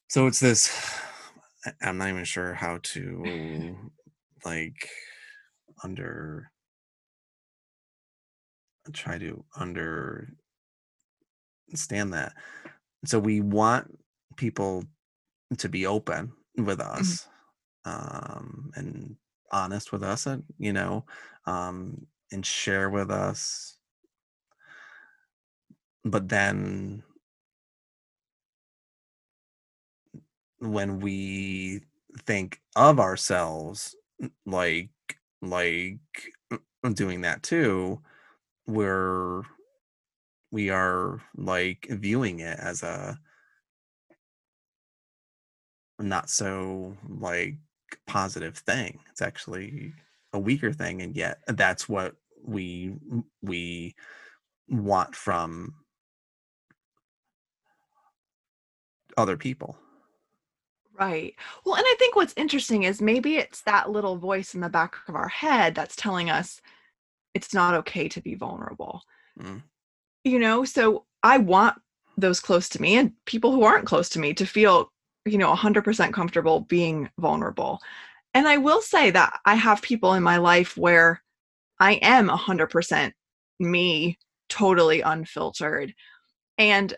so 0.09 0.27
it's 0.27 0.41
this 0.41 0.71
i'm 1.83 1.99
not 1.99 2.09
even 2.09 2.25
sure 2.25 2.55
how 2.55 2.79
to 2.83 3.77
like 4.45 4.89
under 5.83 6.51
try 8.93 9.19
to 9.19 9.45
understand 9.57 10.39
that. 12.13 12.35
So 13.05 13.19
we 13.19 13.41
want 13.41 13.99
people 14.37 14.85
to 15.59 15.69
be 15.69 15.87
open 15.87 16.33
with 16.57 16.81
us 16.81 17.29
um 17.85 18.71
and 18.77 19.17
honest 19.53 19.93
with 19.93 20.03
us 20.03 20.27
and 20.27 20.43
you 20.59 20.73
know 20.73 21.05
um 21.47 22.07
and 22.33 22.45
share 22.45 22.91
with 22.91 23.11
us. 23.11 23.77
But 26.05 26.29
then 26.29 27.03
when 30.65 31.01
we 31.01 31.81
think 32.25 32.61
of 32.77 33.01
ourselves 33.01 33.95
like 34.47 34.91
like 35.43 35.99
uh, 36.53 36.89
doing 36.91 37.21
that 37.23 37.43
too 37.43 38.01
we're 38.67 39.43
we 40.51 40.71
are 40.71 41.21
like 41.37 41.87
viewing 41.91 42.39
it 42.39 42.59
as 42.61 42.83
a 42.85 43.19
not 45.99 46.31
so 46.31 46.97
like 47.09 47.57
positive 48.07 48.57
thing. 48.59 48.99
It's 49.11 49.23
actually 49.23 49.93
a 50.33 50.39
weaker 50.39 50.73
thing 50.73 51.03
and 51.03 51.15
yet 51.17 51.39
that's 51.49 51.89
what 51.89 52.15
we 52.45 52.95
we 53.43 53.95
want 54.69 55.15
from 55.15 55.75
other 59.17 59.37
people 59.37 59.77
Right. 60.99 61.35
Well, 61.65 61.75
and 61.75 61.85
I 61.87 61.97
think 61.99 62.15
what's 62.15 62.35
interesting 62.37 62.85
is 62.85 63.03
maybe 63.03 63.37
it's 63.37 63.63
that 63.63 63.91
little 63.91 64.17
voice 64.17 64.55
in 64.55 64.61
the 64.61 64.69
back 64.69 64.95
of 65.09 65.17
our 65.17 65.29
head 65.29 65.75
that's 65.75 65.97
telling 65.97 66.31
us 66.31 66.61
it's 67.35 67.53
not 67.53 67.75
okay 67.75 68.09
to 68.09 68.21
be 68.21 68.37
vulnerable. 68.37 69.03
Mm. 69.41 69.63
You 70.23 70.39
know, 70.39 70.65
so 70.65 71.05
I 71.23 71.39
want 71.39 71.77
those 72.17 72.39
close 72.39 72.69
to 72.71 72.81
me 72.83 72.97
and 72.97 73.13
people 73.27 73.51
who 73.51 73.65
aren't 73.65 73.87
close 73.87 74.09
to 74.11 74.21
me 74.21 74.35
to 74.35 74.47
feel, 74.47 74.89
you 75.25 75.37
know, 75.37 75.53
100% 75.53 76.13
comfortable 76.13 76.61
being 76.61 77.11
vulnerable. 77.19 77.81
And 78.33 78.47
I 78.47 78.59
will 78.59 78.81
say 78.81 79.11
that 79.11 79.41
I 79.45 79.57
have 79.57 79.83
people 79.83 80.15
in 80.15 80.23
my 80.23 80.37
life 80.37 80.77
where 80.77 81.23
I 81.81 81.95
am 81.95 82.29
100% 82.29 83.13
me, 83.59 84.19
totally 84.49 85.01
unfiltered. 85.01 85.93
And 86.57 86.95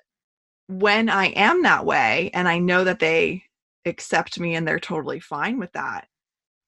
when 0.69 1.09
I 1.09 1.27
am 1.29 1.63
that 1.63 1.87
way 1.87 2.31
and 2.35 2.47
I 2.47 2.59
know 2.59 2.85
that 2.85 2.99
they 2.99 3.45
accept 3.87 4.39
me 4.41 4.55
and 4.55 4.67
they're 4.67 4.81
totally 4.81 5.21
fine 5.21 5.59
with 5.59 5.73
that, 5.73 6.09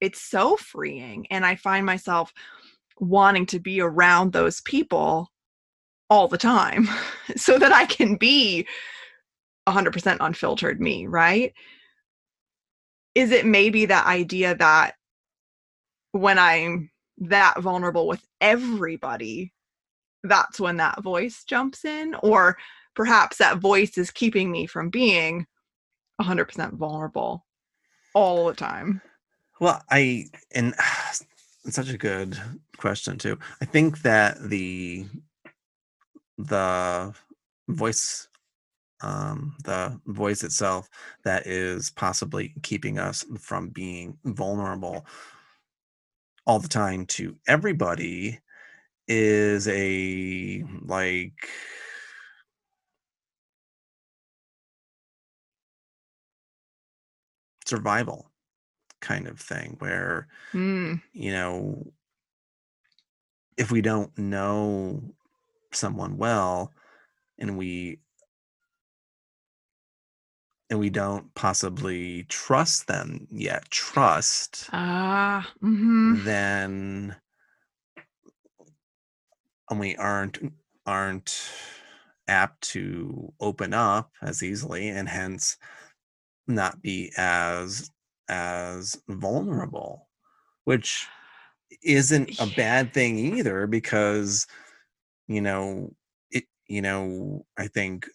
it's 0.01 0.21
so 0.21 0.57
freeing. 0.57 1.27
And 1.31 1.45
I 1.45 1.57
find 1.57 1.85
myself 1.85 2.33
wanting 3.01 3.47
to 3.47 3.61
be 3.61 3.81
around 3.81 4.33
those 4.33 4.61
people 4.63 5.31
all 6.11 6.29
the 6.29 6.39
time 6.39 6.89
so 7.37 7.59
that 7.59 7.73
I 7.73 7.87
can 7.87 8.17
be 8.17 8.67
100% 9.69 10.17
unfiltered 10.21 10.81
me, 10.81 11.07
right? 11.07 11.53
Is 13.15 13.31
it 13.33 13.47
maybe 13.47 13.87
that 13.87 14.07
idea 14.07 14.55
that 14.57 14.95
when 16.13 16.39
I'm 16.39 16.91
that 17.19 17.61
vulnerable 17.61 18.07
with 18.07 18.25
everybody, 18.41 19.53
that's 20.23 20.61
when 20.61 20.77
that 20.79 21.03
voice 21.03 21.45
jumps 21.45 21.85
in? 21.85 22.15
Or 22.23 22.57
perhaps 22.95 23.39
that 23.39 23.59
voice 23.59 23.99
is 23.99 24.11
keeping 24.11 24.51
me 24.51 24.67
from 24.67 24.89
being 24.91 25.47
100% 26.21 26.73
vulnerable 26.73 27.45
all 28.15 28.47
the 28.47 28.55
time. 28.55 29.01
Well, 29.61 29.83
I 29.91 30.27
and 30.55 30.75
it's 31.65 31.77
such 31.77 31.91
a 31.91 31.99
good 31.99 32.39
question 32.77 33.19
too. 33.19 33.39
I 33.61 33.65
think 33.65 34.03
that 34.03 34.39
the 34.49 35.07
the 36.39 37.13
voice 37.69 38.29
um, 39.01 39.55
the 39.65 40.01
voice 40.07 40.43
itself 40.43 40.89
that 41.25 41.47
is 41.47 41.91
possibly 41.91 42.55
keeping 42.63 42.99
us 42.99 43.25
from 43.39 43.69
being 43.69 44.19
vulnerable 44.25 45.07
all 46.47 46.59
the 46.59 46.69
time 46.69 47.07
to 47.07 47.37
everybody 47.47 48.41
is 49.07 49.69
a 49.69 50.65
like 50.83 51.49
survival 57.69 58.31
kind 59.01 59.29
of 59.29 59.39
thing 59.39 59.77
where 59.79 60.27
Mm, 60.53 61.03
you 61.13 61.31
know 61.33 61.93
if 63.57 63.71
we 63.71 63.81
don't 63.83 64.17
know 64.17 65.03
someone 65.73 66.17
well 66.17 66.73
and 67.39 67.59
we 67.59 67.99
and 70.71 70.79
we 70.79 70.91
don't 70.91 71.35
possibly 71.35 72.25
trust 72.25 72.87
them 72.87 73.27
yet 73.31 73.71
trust 73.71 74.69
ah, 74.73 75.51
mhm. 75.63 76.25
then 76.25 77.17
and 79.71 79.81
we 79.81 79.97
aren't 79.97 80.39
aren't 80.87 81.51
apt 82.29 82.61
to 82.63 83.33
open 83.41 83.73
up 83.73 84.13
as 84.23 84.43
easily 84.43 84.89
and 84.89 85.09
hence 85.09 85.57
not 86.49 86.83
be 86.83 87.13
as 87.17 87.91
as 88.29 88.97
vulnerable 89.09 90.09
which 90.65 91.07
isn't 91.83 92.31
a 92.41 92.47
bad 92.47 92.93
thing 92.95 93.19
either 93.19 93.67
because 93.67 94.47
you 95.29 95.41
know 95.41 95.91
it 96.31 96.45
you 96.69 96.83
know 96.83 97.45
i 97.59 97.67
think 97.69 98.09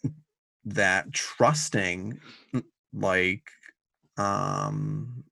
that 0.64 1.12
trusting 1.12 2.18
mm, 2.54 2.64
like 2.92 3.50
um 4.18 5.24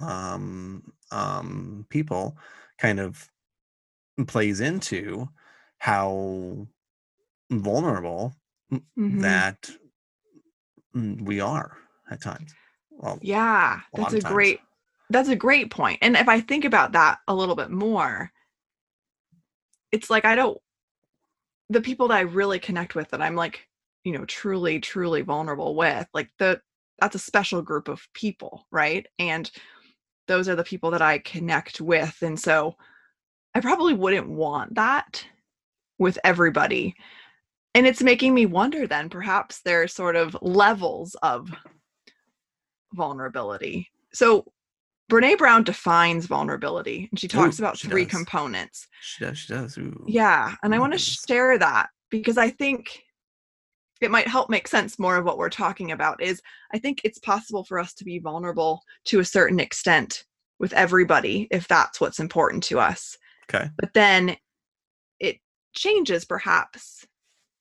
um 0.00 0.92
um 1.10 1.86
people 1.90 2.36
kind 2.78 3.00
of 3.00 3.28
plays 4.26 4.60
into 4.60 5.28
how 5.78 6.66
vulnerable 7.50 8.34
mm, 8.72 8.82
Mhm. 8.98 9.20
that 9.20 9.70
mm, 10.94 11.20
we 11.22 11.40
are 11.40 11.76
at 12.12 12.22
times 12.22 12.52
well 12.90 13.18
Yeah, 13.22 13.80
a 13.94 13.96
that's 13.96 14.14
a 14.14 14.20
times 14.20 14.34
great 14.34 14.60
that's 15.10 15.28
a 15.28 15.36
great 15.36 15.70
point. 15.70 15.98
And 16.00 16.16
if 16.16 16.28
I 16.28 16.40
think 16.40 16.64
about 16.64 16.92
that 16.92 17.18
a 17.28 17.34
little 17.34 17.54
bit 17.54 17.70
more, 17.70 18.30
it's 19.92 20.08
like 20.08 20.24
I 20.24 20.34
don't 20.34 20.58
the 21.68 21.80
people 21.80 22.08
that 22.08 22.18
I 22.18 22.20
really 22.20 22.58
connect 22.58 22.94
with 22.94 23.10
that 23.10 23.22
I'm 23.22 23.36
like, 23.36 23.66
you 24.04 24.12
know, 24.12 24.24
truly, 24.26 24.80
truly 24.80 25.22
vulnerable 25.22 25.74
with, 25.74 26.06
like 26.14 26.30
the 26.38 26.60
that's 27.00 27.14
a 27.16 27.18
special 27.18 27.62
group 27.62 27.88
of 27.88 28.06
people, 28.14 28.66
right? 28.70 29.06
And 29.18 29.50
those 30.28 30.48
are 30.48 30.56
the 30.56 30.64
people 30.64 30.90
that 30.92 31.02
I 31.02 31.18
connect 31.18 31.80
with. 31.80 32.16
And 32.22 32.38
so 32.38 32.76
I 33.54 33.60
probably 33.60 33.94
wouldn't 33.94 34.28
want 34.28 34.76
that 34.76 35.26
with 35.98 36.18
everybody. 36.24 36.94
And 37.74 37.86
it's 37.86 38.02
making 38.02 38.34
me 38.34 38.46
wonder 38.46 38.86
then 38.86 39.08
perhaps 39.08 39.60
there's 39.64 39.94
sort 39.94 40.16
of 40.16 40.36
levels 40.42 41.16
of 41.22 41.50
vulnerability. 42.92 43.90
So 44.12 44.44
Brene 45.10 45.38
Brown 45.38 45.64
defines 45.64 46.26
vulnerability 46.26 47.08
and 47.10 47.18
she 47.18 47.28
talks 47.28 47.58
Ooh, 47.58 47.62
about 47.62 47.78
she 47.78 47.88
three 47.88 48.04
does. 48.04 48.12
components. 48.12 48.88
she 49.00 49.24
does 49.24 49.38
she 49.38 49.52
does 49.52 49.76
Ooh. 49.78 50.04
Yeah, 50.06 50.54
and 50.62 50.74
I 50.74 50.78
want 50.78 50.92
to 50.92 50.98
share 50.98 51.58
that 51.58 51.88
because 52.10 52.38
I 52.38 52.50
think 52.50 53.02
it 54.00 54.10
might 54.10 54.26
help 54.26 54.50
make 54.50 54.66
sense 54.66 54.98
more 54.98 55.16
of 55.16 55.24
what 55.24 55.38
we're 55.38 55.48
talking 55.50 55.92
about 55.92 56.20
is 56.22 56.42
I 56.72 56.78
think 56.78 57.00
it's 57.04 57.18
possible 57.18 57.62
for 57.64 57.78
us 57.78 57.94
to 57.94 58.04
be 58.04 58.18
vulnerable 58.18 58.82
to 59.06 59.20
a 59.20 59.24
certain 59.24 59.60
extent 59.60 60.24
with 60.58 60.72
everybody 60.72 61.46
if 61.50 61.68
that's 61.68 62.00
what's 62.00 62.18
important 62.20 62.62
to 62.64 62.80
us. 62.80 63.16
okay 63.52 63.68
But 63.78 63.92
then 63.94 64.36
it 65.20 65.38
changes 65.74 66.24
perhaps 66.24 67.06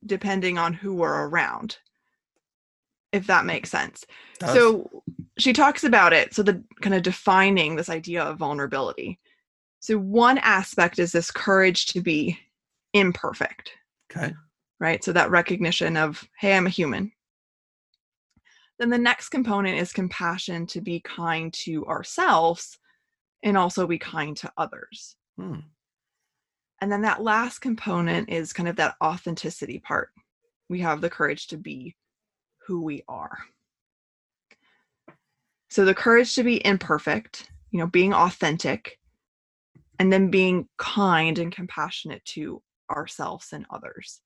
depending 0.05 0.57
on 0.57 0.73
who 0.73 0.95
we're 0.95 1.27
around. 1.27 1.77
If 3.11 3.27
that 3.27 3.45
makes 3.45 3.69
sense. 3.69 4.05
does. 4.39 4.53
So 4.53 5.03
she 5.37 5.53
talks 5.53 5.83
about 5.83 6.13
it. 6.13 6.33
So 6.33 6.43
the 6.43 6.63
kind 6.81 6.95
of 6.95 7.03
defining 7.03 7.75
this 7.75 7.89
idea 7.89 8.23
of 8.23 8.37
vulnerability. 8.37 9.19
So 9.79 9.97
one 9.97 10.37
aspect 10.37 10.99
is 10.99 11.11
this 11.11 11.31
courage 11.31 11.87
to 11.87 12.01
be 12.01 12.37
imperfect, 12.93 13.71
okay 14.11 14.33
right? 14.81 15.03
So 15.03 15.13
that 15.13 15.29
recognition 15.29 15.95
of, 15.95 16.27
hey, 16.39 16.57
I'm 16.57 16.65
a 16.65 16.71
human. 16.71 17.11
Then 18.79 18.89
the 18.89 18.97
next 18.97 19.29
component 19.29 19.77
is 19.77 19.93
compassion 19.93 20.65
to 20.67 20.81
be 20.81 20.99
kind 21.01 21.53
to 21.53 21.85
ourselves 21.85 22.79
and 23.43 23.55
also 23.55 23.85
be 23.85 23.99
kind 23.99 24.35
to 24.37 24.51
others. 24.57 25.15
Hmm. 25.37 25.59
And 26.81 26.91
then 26.91 27.03
that 27.03 27.21
last 27.21 27.59
component 27.59 28.29
is 28.29 28.53
kind 28.53 28.67
of 28.67 28.75
that 28.77 28.95
authenticity 29.03 29.77
part. 29.77 30.09
We 30.67 30.79
have 30.79 30.99
the 30.99 31.11
courage 31.11 31.47
to 31.47 31.57
be 31.57 31.95
who 32.65 32.81
we 32.83 33.03
are. 33.07 33.37
So 35.69 35.85
the 35.85 35.93
courage 35.93 36.35
to 36.35 36.43
be 36.43 36.65
imperfect, 36.65 37.49
you 37.71 37.79
know, 37.79 37.87
being 37.87 38.13
authentic, 38.13 38.99
and 39.99 40.11
then 40.11 40.29
being 40.29 40.67
kind 40.77 41.37
and 41.37 41.51
compassionate 41.51 42.25
to 42.25 42.61
ourselves 42.89 43.53
and 43.53 43.65
others. 43.69 44.19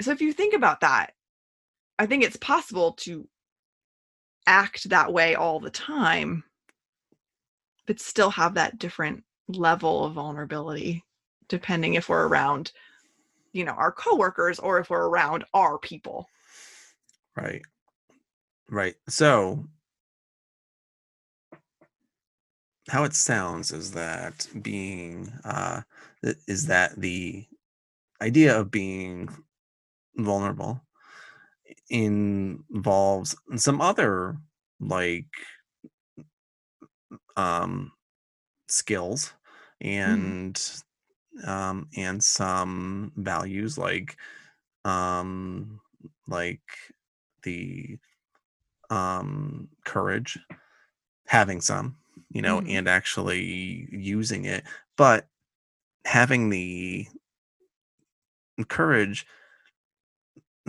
So 0.00 0.12
if 0.12 0.20
you 0.20 0.32
think 0.32 0.54
about 0.54 0.80
that, 0.80 1.12
I 1.98 2.06
think 2.06 2.24
it's 2.24 2.36
possible 2.36 2.92
to 3.00 3.28
act 4.46 4.88
that 4.90 5.12
way 5.12 5.34
all 5.34 5.60
the 5.60 5.70
time, 5.70 6.44
but 7.86 8.00
still 8.00 8.30
have 8.30 8.54
that 8.54 8.78
different 8.78 9.24
level 9.48 10.04
of 10.04 10.14
vulnerability 10.14 11.04
depending 11.48 11.94
if 11.94 12.08
we're 12.08 12.26
around, 12.26 12.72
you 13.54 13.64
know, 13.64 13.72
our 13.72 13.92
coworkers 13.92 14.58
or 14.58 14.78
if 14.78 14.90
we're 14.90 15.08
around 15.08 15.44
our 15.54 15.78
people. 15.78 16.28
Right. 17.36 17.62
Right. 18.68 18.96
So 19.08 19.64
how 22.88 23.04
it 23.04 23.14
sounds 23.14 23.72
is 23.72 23.92
that 23.92 24.46
being 24.60 25.32
uh 25.44 25.80
is 26.22 26.66
that 26.66 26.94
the 26.96 27.46
idea 28.20 28.58
of 28.58 28.70
being 28.70 29.28
vulnerable 30.16 30.80
involves 31.88 33.36
some 33.56 33.80
other 33.80 34.36
like 34.80 35.26
um 37.36 37.92
skills 38.68 39.32
and 39.80 40.82
um 41.44 41.88
and 41.96 42.22
some 42.22 43.12
values 43.16 43.78
like 43.78 44.16
um 44.84 45.80
like 46.28 46.62
the 47.42 47.98
um 48.90 49.68
courage 49.84 50.38
having 51.26 51.60
some 51.60 51.96
you 52.30 52.42
know 52.42 52.60
Mhm. 52.60 52.70
and 52.70 52.88
actually 52.88 53.88
using 53.92 54.44
it 54.44 54.64
but 54.96 55.28
having 56.06 56.50
the 56.50 57.08
courage 58.68 59.26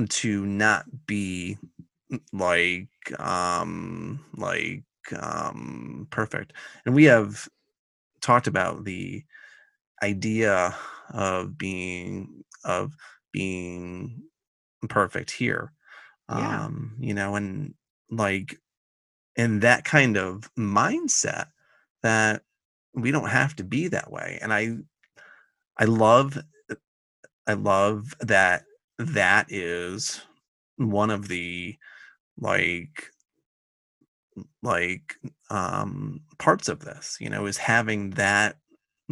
to 0.10 0.46
not 0.46 0.86
be 1.06 1.58
like 2.34 2.90
um 3.20 4.24
like 4.36 4.84
um 5.22 6.08
perfect 6.12 6.54
and 6.86 6.96
we 6.96 7.06
have 7.06 7.48
talked 8.22 8.48
about 8.48 8.86
the 8.86 9.24
idea 10.03 10.75
of 11.12 11.58
being 11.58 12.43
of 12.63 12.95
being 13.31 14.23
perfect 14.89 15.31
here 15.31 15.71
Yeah. 16.29 16.65
um 16.65 16.95
you 16.99 17.13
know 17.13 17.36
and 17.36 17.73
like 18.10 18.58
in 19.36 19.60
that 19.62 19.84
kind 19.86 20.17
of 20.17 20.49
mindset 20.58 21.47
that 22.03 22.43
we 22.93 23.12
don't 23.12 23.29
have 23.29 23.55
to 23.58 23.63
be 23.63 23.88
that 23.89 24.12
way 24.12 24.39
and 24.41 24.53
i 24.53 24.77
i 25.77 25.86
love 25.86 26.38
i 27.47 27.53
love 27.53 28.13
that 28.21 28.63
that 28.97 29.47
is 29.49 30.21
one 30.77 31.10
of 31.12 31.27
the 31.27 31.75
like 32.39 33.12
like 34.63 35.15
um 35.49 36.21
parts 36.38 36.67
of 36.67 36.79
this 36.79 37.17
you 37.19 37.29
know 37.29 37.45
is 37.45 37.58
having 37.58 38.10
that 38.12 38.58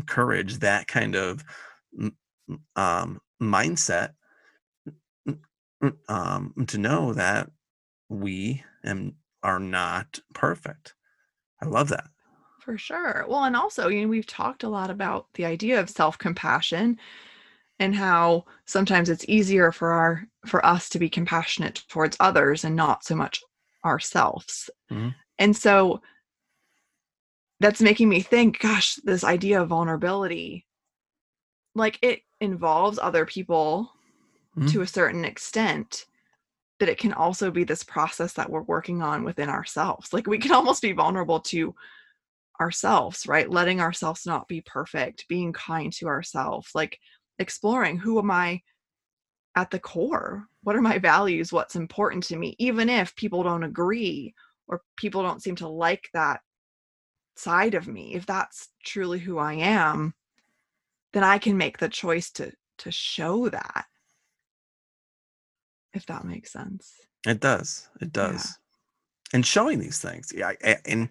courage 0.08 0.60
that 0.60 0.88
kind 0.88 1.15
of 1.15 1.43
um 2.75 3.19
mindset 3.41 4.13
um 6.08 6.53
to 6.67 6.77
know 6.77 7.13
that 7.13 7.49
we 8.10 8.63
am 8.84 9.15
are 9.43 9.60
not 9.60 10.19
perfect 10.34 10.95
i 11.62 11.65
love 11.65 11.89
that 11.89 12.10
For 12.60 12.77
sure. 12.77 13.25
Well, 13.27 13.43
and 13.43 13.56
also, 13.58 13.89
you 13.89 14.01
know, 14.03 14.08
we've 14.08 14.25
talked 14.25 14.63
a 14.63 14.69
lot 14.69 14.89
about 14.89 15.27
the 15.34 15.45
idea 15.45 15.79
of 15.79 15.89
self 15.89 16.17
compassion. 16.17 16.97
and 17.79 17.95
how 17.95 18.45
sometimes 18.65 19.10
it's 19.10 19.25
easier 19.27 19.71
for 19.71 19.91
our 19.91 20.27
for 20.47 20.65
us 20.65 20.89
to 20.89 20.99
be 20.99 21.10
compassionate 21.10 21.84
towards 21.89 22.17
others 22.19 22.63
and 22.65 22.75
not 22.75 23.03
so 23.06 23.15
much 23.15 23.41
ourselves 23.86 24.69
Mhm. 24.91 25.15
and 25.39 25.56
so 25.58 26.01
that's 27.63 27.82
making 27.82 28.10
me 28.10 28.19
think 28.19 28.60
gosh 28.60 28.95
this 29.06 29.23
idea 29.23 29.62
of 29.62 29.69
vulnerability 29.69 30.65
like 31.76 31.97
it 32.02 32.21
involves 32.41 32.99
other 32.99 33.26
people 33.26 33.93
Mhm. 34.58 34.69
to 34.71 34.82
a 34.82 34.88
certain 34.88 35.26
extent 35.26 36.06
but 36.80 36.89
it 36.89 36.97
can 36.97 37.13
also 37.13 37.52
be 37.52 37.63
this 37.63 37.84
process 37.84 38.34
that 38.34 38.49
we're 38.49 38.63
working 38.63 39.02
on 39.02 39.23
within 39.23 39.47
ourselves. 39.47 40.12
Like 40.13 40.28
we 40.28 40.38
can 40.39 40.52
almost 40.54 40.82
be 40.82 40.91
vulnerable 40.91 41.39
to 41.41 41.73
ourselves 42.62 43.28
right? 43.28 43.49
Letting 43.49 43.82
ourselves 43.82 44.26
not 44.26 44.47
be 44.49 44.62
perfect 44.62 45.28
being 45.30 45.54
kind 45.54 45.93
to 45.93 46.08
ourselves 46.08 46.71
like 46.76 46.99
exploring 47.39 47.97
who 47.97 48.19
am 48.19 48.32
i 48.32 48.62
at 49.56 49.71
the 49.71 49.80
core? 49.80 50.47
What 50.63 50.76
are 50.76 50.82
my 50.82 50.97
values? 50.99 51.54
What's 51.54 51.76
important 51.76 52.23
to 52.26 52.38
me? 52.38 52.56
Even 52.60 52.89
if 52.89 53.15
people 53.15 53.43
don't 53.43 53.63
agree 53.63 54.34
or 54.67 54.82
people 54.97 55.23
don't 55.23 55.43
seem 55.43 55.56
to 55.58 55.67
like 55.69 56.10
that 56.13 56.41
side 57.35 57.73
of 57.73 57.87
me 57.87 58.13
if 58.13 58.25
that's 58.25 58.69
truly 58.83 59.19
who 59.19 59.37
i 59.37 59.53
am 59.53 60.13
then 61.13 61.23
i 61.23 61.37
can 61.37 61.57
make 61.57 61.77
the 61.77 61.89
choice 61.89 62.31
to 62.31 62.51
to 62.77 62.91
show 62.91 63.49
that 63.49 63.85
if 65.93 66.05
that 66.05 66.25
makes 66.25 66.51
sense 66.51 66.93
It 67.25 67.39
does. 67.39 67.87
It 68.01 68.11
does. 68.11 68.57
And 69.33 69.45
showing 69.45 69.79
these 69.79 69.99
things. 69.99 70.33
Yeah. 70.35 70.51
And 70.85 71.09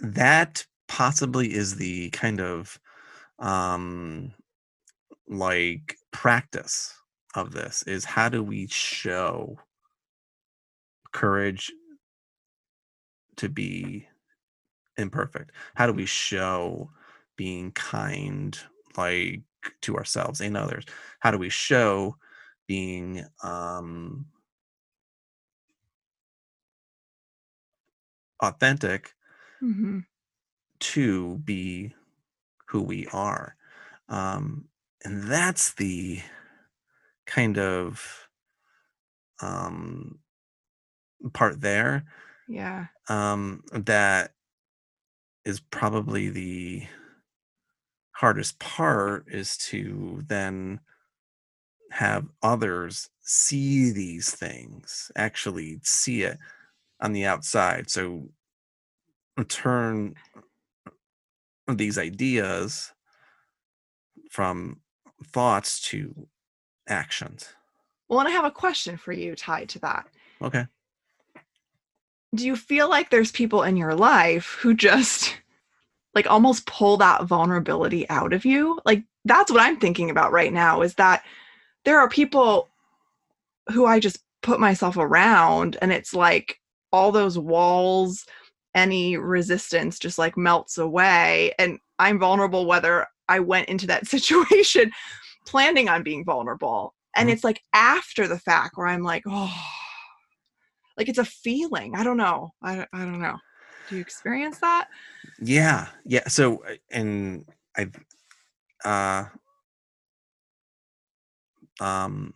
that 0.00 0.66
possibly 0.88 1.54
is 1.54 1.76
the 1.76 2.10
kind 2.10 2.40
of 2.40 2.78
um 3.38 4.32
like 5.28 5.96
practice 6.10 6.92
of 7.34 7.52
this 7.52 7.82
is 7.86 8.04
how 8.04 8.28
do 8.28 8.42
we 8.42 8.66
show 8.66 9.58
courage 11.12 11.70
to 13.36 13.48
be 13.48 14.08
imperfect? 14.98 15.52
How 15.74 15.86
do 15.86 15.92
we 15.92 16.06
show 16.06 16.90
being 17.36 17.72
kind 17.72 18.58
like 18.96 19.42
to 19.82 19.96
ourselves 19.96 20.40
and 20.40 20.56
others? 20.56 20.84
How 21.20 21.30
do 21.30 21.38
we 21.38 21.50
show 21.50 22.16
being 22.66 23.24
um 23.42 24.26
authentic 28.40 29.14
hmm 29.60 29.98
to 30.80 31.38
be 31.38 31.94
who 32.68 32.82
we 32.82 33.06
are. 33.08 33.56
Um, 34.08 34.68
and 35.04 35.24
that's 35.24 35.74
the 35.74 36.22
kind 37.26 37.58
of 37.58 38.28
um, 39.40 40.20
part 41.32 41.60
there 41.60 42.04
yeah 42.46 42.86
um, 43.08 43.62
that 43.72 44.34
is 45.46 45.60
probably 45.60 46.28
the 46.28 46.86
hardest 48.12 48.58
part 48.58 49.24
is 49.28 49.56
to 49.56 50.22
then 50.26 50.80
have 51.92 52.26
others 52.42 53.08
see 53.22 53.92
these 53.92 54.34
things, 54.34 55.10
actually 55.16 55.78
see 55.82 56.22
it 56.22 56.36
on 57.00 57.12
the 57.12 57.24
outside. 57.24 57.88
So 57.88 58.28
turn 59.48 60.16
these 61.68 61.96
ideas 61.98 62.92
from 64.30 64.80
thoughts 65.24 65.80
to 65.80 66.26
actions. 66.88 67.48
well 68.08 68.20
and 68.20 68.28
i 68.28 68.32
have 68.32 68.44
a 68.44 68.50
question 68.50 68.96
for 68.96 69.12
you 69.12 69.34
tied 69.36 69.68
to 69.68 69.78
that 69.78 70.06
Okay. 70.42 70.66
Do 72.36 72.46
you 72.46 72.56
feel 72.56 72.88
like 72.88 73.10
there's 73.10 73.32
people 73.32 73.62
in 73.62 73.76
your 73.76 73.94
life 73.94 74.56
who 74.60 74.74
just 74.74 75.36
like 76.14 76.26
almost 76.30 76.66
pull 76.66 76.96
that 76.96 77.24
vulnerability 77.24 78.08
out 78.08 78.32
of 78.32 78.44
you 78.44 78.78
like 78.84 79.02
that's 79.24 79.50
what 79.50 79.60
i'm 79.60 79.78
thinking 79.78 80.10
about 80.10 80.32
right 80.32 80.52
now 80.52 80.82
is 80.82 80.94
that 80.94 81.22
there 81.84 81.98
are 81.98 82.08
people 82.08 82.68
who 83.72 83.86
i 83.86 83.98
just 83.98 84.18
put 84.42 84.60
myself 84.60 84.96
around 84.96 85.76
and 85.82 85.92
it's 85.92 86.14
like 86.14 86.60
all 86.92 87.10
those 87.12 87.38
walls 87.38 88.24
any 88.74 89.16
resistance 89.16 89.98
just 89.98 90.18
like 90.18 90.36
melts 90.36 90.78
away 90.78 91.52
and 91.58 91.78
i'm 91.98 92.18
vulnerable 92.18 92.66
whether 92.66 93.06
i 93.28 93.40
went 93.40 93.68
into 93.68 93.86
that 93.86 94.06
situation 94.14 94.90
planning 95.46 95.88
on 95.88 96.02
being 96.02 96.24
vulnerable 96.24 96.94
and 97.16 97.28
Mhm. 97.28 97.32
it's 97.32 97.44
like 97.44 97.62
after 97.72 98.28
the 98.28 98.38
fact 98.38 98.76
where 98.76 98.86
i'm 98.86 99.02
like 99.02 99.22
oh 99.26 99.54
like 100.96 101.08
it's 101.08 101.18
a 101.18 101.24
feeling 101.24 101.94
i 101.94 102.02
don't 102.02 102.16
know 102.16 102.52
i, 102.62 102.86
I 102.92 103.00
don't 103.00 103.20
know 103.20 103.36
do 103.88 103.96
you 103.96 104.00
experience 104.00 104.58
that 104.60 104.88
Yeah. 105.38 105.88
Yeah. 106.04 106.28
So, 106.28 106.64
uh, 106.64 106.76
and 106.90 107.44
I, 107.76 107.90
uh, 108.84 109.26
um, 111.80 112.34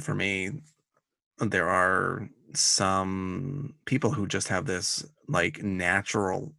for 0.00 0.14
me, 0.14 0.50
there 1.38 1.68
are 1.68 2.28
some 2.54 3.74
people 3.86 4.10
who 4.12 4.26
just 4.26 4.48
have 4.48 4.66
this 4.66 5.04
like 5.28 5.62
natural 5.62 6.54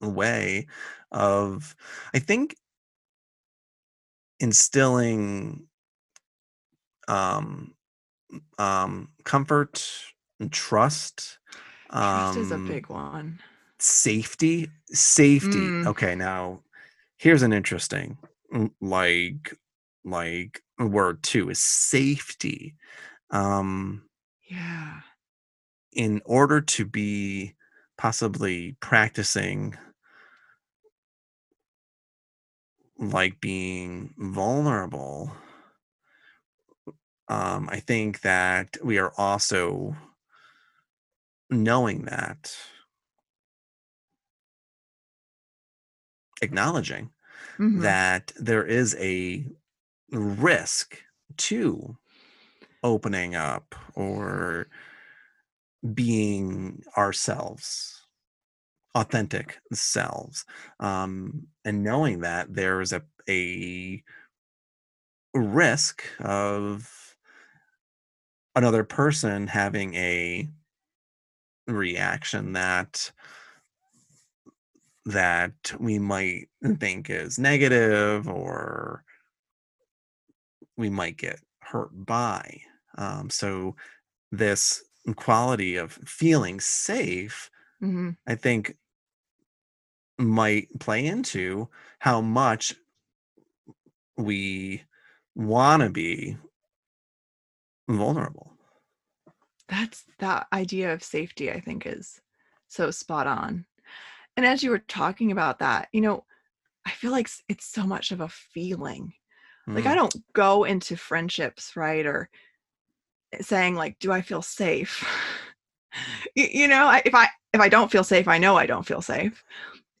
way 0.00 0.66
of, 1.12 1.76
I 2.14 2.18
think, 2.18 2.56
instilling 4.40 5.66
um 7.08 7.73
um 8.58 9.08
comfort 9.24 9.86
and 10.40 10.52
trust 10.52 11.38
trust 11.90 12.36
is 12.36 12.50
a 12.50 12.54
um, 12.54 12.66
big 12.68 12.88
one. 12.88 13.40
safety 13.78 14.68
safety. 14.88 15.58
Mm. 15.58 15.86
okay 15.86 16.14
now 16.14 16.60
here's 17.18 17.42
an 17.42 17.52
interesting 17.52 18.18
mm, 18.52 18.70
like 18.80 19.56
like 20.04 20.62
word 20.78 21.22
too 21.22 21.50
is 21.50 21.58
safety. 21.58 22.74
Um 23.30 24.02
yeah. 24.48 25.00
in 25.92 26.20
order 26.24 26.60
to 26.60 26.84
be 26.84 27.54
possibly 27.96 28.76
practicing 28.80 29.76
like 32.98 33.40
being 33.40 34.14
vulnerable 34.18 35.32
um 37.28 37.68
i 37.70 37.80
think 37.80 38.20
that 38.20 38.76
we 38.84 38.98
are 38.98 39.12
also 39.16 39.96
knowing 41.50 42.04
that 42.04 42.54
acknowledging 46.42 47.10
Mhm. 47.58 47.82
that 47.82 48.32
there 48.36 48.64
is 48.64 48.96
a 48.98 49.46
risk 50.12 50.98
to 51.38 51.96
opening 52.84 53.34
up 53.34 53.74
or 53.94 54.68
being 55.92 56.82
ourselves 56.96 58.06
authentic 58.94 59.60
selves 59.72 60.44
um, 60.80 61.46
and 61.64 61.82
knowing 61.82 62.20
that 62.20 62.52
there's 62.54 62.92
a 62.92 63.02
a 63.28 64.02
risk 65.34 66.04
of 66.20 67.03
another 68.54 68.84
person 68.84 69.46
having 69.46 69.94
a 69.94 70.48
reaction 71.66 72.52
that 72.52 73.10
that 75.06 75.72
we 75.78 75.98
might 75.98 76.48
think 76.78 77.10
is 77.10 77.38
negative 77.38 78.26
or 78.28 79.04
we 80.76 80.90
might 80.90 81.16
get 81.16 81.40
hurt 81.62 81.90
by. 82.06 82.60
Um, 82.96 83.30
so 83.30 83.76
this 84.32 84.84
quality 85.16 85.76
of 85.76 85.92
feeling 85.92 86.60
safe, 86.60 87.50
Mhm. 87.80 88.16
I 88.26 88.34
think, 88.36 88.76
might 90.18 90.68
play 90.80 91.06
into 91.06 91.68
how 92.00 92.20
much 92.20 92.74
we 94.16 94.82
want 95.34 95.82
to 95.82 95.90
be 95.90 96.36
vulnerable. 97.88 98.56
That's 99.68 100.04
that 100.18 100.46
idea 100.52 100.92
of 100.92 101.02
safety, 101.02 101.50
I 101.50 101.60
think, 101.60 101.86
is 101.86 102.20
so 102.68 102.90
spot 102.90 103.26
on. 103.26 103.66
And 104.36 104.44
as 104.46 104.62
you 104.62 104.70
were 104.70 104.78
talking 104.80 105.32
about 105.32 105.58
that, 105.60 105.88
you 105.92 106.00
know, 106.00 106.24
I 106.86 106.90
feel 106.90 107.12
like 107.12 107.28
it's 107.48 107.66
so 107.66 107.84
much 107.86 108.12
of 108.12 108.20
a 108.20 108.28
feeling. 108.28 109.14
Like, 109.74 109.86
I 109.86 109.94
Mm, 109.94 109.96
don't 109.96 110.16
go 110.34 110.64
into 110.64 110.96
friendships, 110.96 111.76
right? 111.76 112.06
Or 112.06 112.30
saying, 113.40 113.74
like, 113.74 113.98
do 113.98 114.12
I 114.12 114.22
feel 114.22 114.42
safe? 114.42 115.04
you, 116.34 116.48
you 116.52 116.68
know, 116.68 116.86
I, 116.86 117.02
if 117.04 117.14
I 117.14 117.28
if 117.52 117.60
I 117.60 117.68
don't 117.68 117.90
feel 117.90 118.04
safe, 118.04 118.28
I 118.28 118.38
know 118.38 118.56
I 118.56 118.66
don't 118.66 118.86
feel 118.86 119.02
safe. 119.02 119.44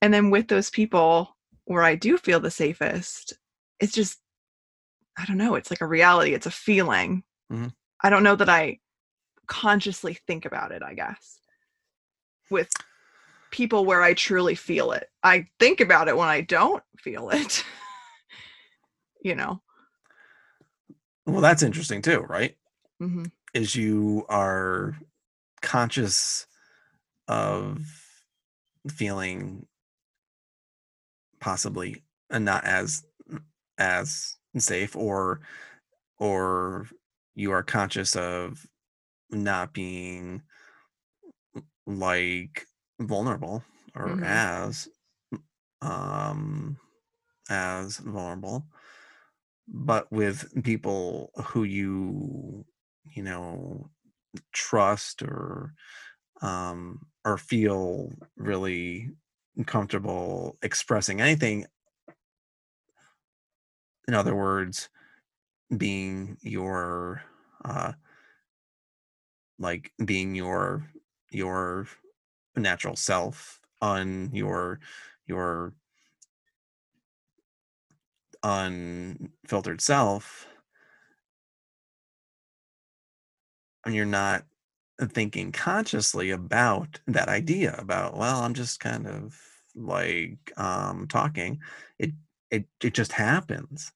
And 0.02 0.12
then 0.12 0.30
with 0.30 0.48
those 0.48 0.70
people 0.70 1.36
where 1.64 1.82
I 1.82 1.94
do 1.96 2.18
feel 2.18 2.40
the 2.40 2.50
safest, 2.50 3.34
it's 3.80 3.92
just 3.92 4.20
I 5.18 5.24
don't 5.26 5.38
know, 5.38 5.54
it's 5.54 5.70
like 5.70 5.80
a 5.80 5.86
reality, 5.86 6.34
it's 6.34 6.46
a 6.46 6.50
feeling. 6.50 7.22
Mhm. 7.52 7.72
I 8.02 8.10
don't 8.10 8.22
know 8.22 8.36
that 8.36 8.48
I 8.48 8.80
consciously 9.46 10.14
think 10.26 10.44
about 10.44 10.72
it, 10.72 10.82
I 10.82 10.94
guess. 10.94 11.38
With 12.50 12.70
people 13.50 13.84
where 13.84 14.02
I 14.02 14.14
truly 14.14 14.54
feel 14.54 14.92
it. 14.92 15.08
I 15.22 15.46
think 15.58 15.80
about 15.80 16.08
it 16.08 16.16
when 16.16 16.28
I 16.28 16.40
don't 16.40 16.82
feel 16.98 17.30
it. 17.30 17.64
you 19.22 19.34
know. 19.34 19.62
Well, 21.26 21.40
that's 21.40 21.62
interesting 21.62 22.02
too, 22.02 22.20
right? 22.20 22.56
hmm 22.98 23.24
Is 23.54 23.74
you 23.76 24.26
are 24.28 24.96
conscious 25.62 26.46
of 27.28 27.80
feeling 28.88 29.66
possibly 31.40 32.02
uh, 32.30 32.38
not 32.38 32.64
as 32.64 33.04
as 33.78 34.36
safe 34.56 34.96
or 34.96 35.40
or 36.18 36.88
you 37.34 37.52
are 37.52 37.62
conscious 37.62 38.16
of 38.16 38.66
not 39.30 39.72
being 39.72 40.42
like 41.86 42.66
vulnerable 43.00 43.62
or 43.94 44.18
Mhm. 44.18 44.24
as 44.24 44.88
um 45.82 46.78
as 47.50 47.98
vulnerable 47.98 48.66
but 49.66 50.10
with 50.12 50.62
people 50.62 51.30
who 51.46 51.64
you 51.64 52.64
you 53.14 53.22
know 53.22 53.90
trust 54.52 55.22
or 55.22 55.74
um 56.42 57.06
or 57.24 57.38
feel 57.38 58.12
really 58.36 59.10
comfortable 59.66 60.58
expressing 60.62 61.20
anything 61.20 61.66
in 64.08 64.14
other 64.14 64.34
words 64.34 64.88
being 65.76 66.36
your 66.42 67.22
uh 67.64 67.92
like 69.58 69.92
being 70.04 70.34
your 70.34 70.86
your 71.30 71.86
natural 72.56 72.96
self 72.96 73.60
on 73.80 74.30
your 74.32 74.80
your 75.26 75.72
unfiltered 78.42 79.80
self 79.80 80.46
and 83.86 83.94
you're 83.94 84.04
not 84.04 84.44
thinking 85.10 85.50
consciously 85.50 86.30
about 86.30 87.00
that 87.06 87.28
idea 87.28 87.74
about 87.78 88.16
well 88.16 88.40
i'm 88.42 88.54
just 88.54 88.80
kind 88.80 89.06
of 89.06 89.34
like 89.74 90.52
um 90.56 91.06
talking. 91.08 91.60
It 91.98 92.12
it 92.50 92.66
it 92.82 92.94
just 92.94 93.12
happens 93.12 93.92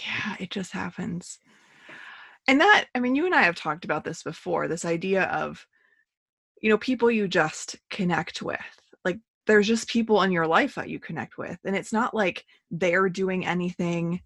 Yeah, 0.00 0.36
it 0.40 0.50
just 0.50 0.72
happens. 0.72 1.38
And 2.48 2.60
that, 2.60 2.86
I 2.94 3.00
mean, 3.00 3.14
you 3.14 3.26
and 3.26 3.34
I 3.34 3.42
have 3.42 3.54
talked 3.54 3.84
about 3.84 4.04
this 4.04 4.22
before 4.22 4.66
this 4.66 4.84
idea 4.84 5.24
of, 5.24 5.66
you 6.60 6.70
know, 6.70 6.78
people 6.78 7.10
you 7.10 7.28
just 7.28 7.76
connect 7.90 8.42
with. 8.42 8.58
Like, 9.04 9.18
there's 9.46 9.66
just 9.66 9.88
people 9.88 10.22
in 10.22 10.32
your 10.32 10.46
life 10.46 10.74
that 10.74 10.88
you 10.88 10.98
connect 10.98 11.38
with. 11.38 11.58
And 11.64 11.76
it's 11.76 11.92
not 11.92 12.14
like 12.14 12.44
they're 12.70 13.08
doing 13.08 13.46
anything 13.46 14.22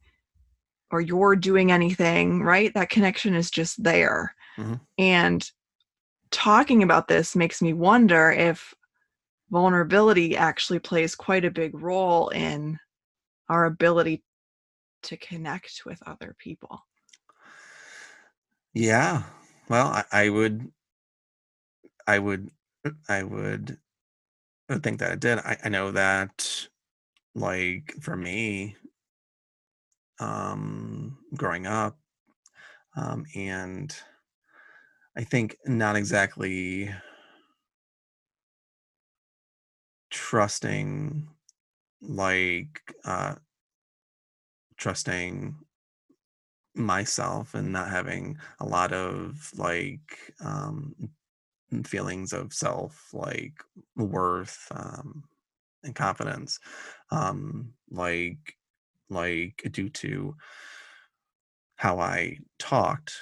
or 0.91 1.01
you're 1.01 1.37
doing 1.37 1.73
anything, 1.73 2.43
right? 2.43 2.73
That 2.75 2.91
connection 2.91 3.35
is 3.35 3.51
just 3.51 3.83
there. 3.83 4.35
Mhm. 4.57 4.81
And 4.99 5.51
talking 6.31 6.83
about 6.83 7.09
this 7.09 7.37
makes 7.37 7.61
me 7.61 7.73
wonder 7.73 8.31
if 8.31 8.73
vulnerability 9.51 10.37
actually 10.37 10.79
plays 10.79 11.15
quite 11.15 11.45
a 11.45 11.51
big 11.51 11.75
role 11.75 12.29
in 12.29 12.79
our 13.49 13.65
ability 13.65 14.23
to 15.07 15.17
connect 15.17 15.83
with 15.87 16.01
other 16.07 16.35
people. 16.39 16.81
yeah 18.75 19.23
well 19.69 19.87
i, 19.87 20.05
I 20.13 20.29
would 20.29 20.71
i 22.07 22.19
would 22.19 22.51
i 23.09 23.23
would 23.23 23.79
think 24.83 24.99
that 24.99 25.13
it 25.13 25.21
did 25.21 25.39
I, 25.39 25.57
I 25.65 25.69
know 25.69 25.93
that 25.93 26.69
like 27.35 27.95
for 28.03 28.17
me 28.17 28.77
um 30.19 31.19
growing 31.35 31.67
up 31.67 31.99
um 32.97 33.25
and 33.35 33.95
i 35.17 35.25
think 35.25 35.57
not 35.67 35.97
exactly 35.97 36.91
trusting 40.11 41.29
like 42.01 42.81
uh 43.05 43.37
trusting 44.77 45.57
myself 46.75 47.55
and 47.55 47.73
not 47.73 47.91
having 47.91 48.37
a 48.61 48.67
lot 48.67 48.93
of 48.93 49.51
like 49.57 50.33
um 50.45 50.95
feelings 51.85 52.33
of 52.33 52.53
self 52.53 53.09
like 53.13 53.55
worth 53.97 54.67
um 54.73 55.25
and 55.85 55.95
confidence 55.95 56.61
um 57.11 57.73
like 57.91 58.57
like 59.09 59.67
due 59.73 59.89
to 59.89 60.35
how 61.77 61.99
i 61.99 62.37
talked 62.59 63.15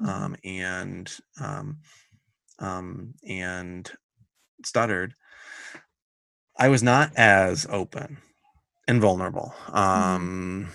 Mhm. 0.00 0.08
um 0.08 0.36
and 0.44 1.12
um 1.40 1.78
um 2.58 3.14
and 3.28 3.90
stuttered 4.64 5.14
i 6.58 6.68
was 6.68 6.82
not 6.82 7.12
as 7.16 7.66
open 7.70 8.18
and 8.88 9.00
vulnerable 9.00 9.54
um 9.72 10.68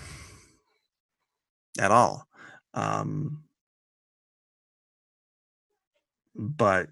at 1.78 1.90
all 1.90 2.26
um 2.74 3.42
but 6.34 6.88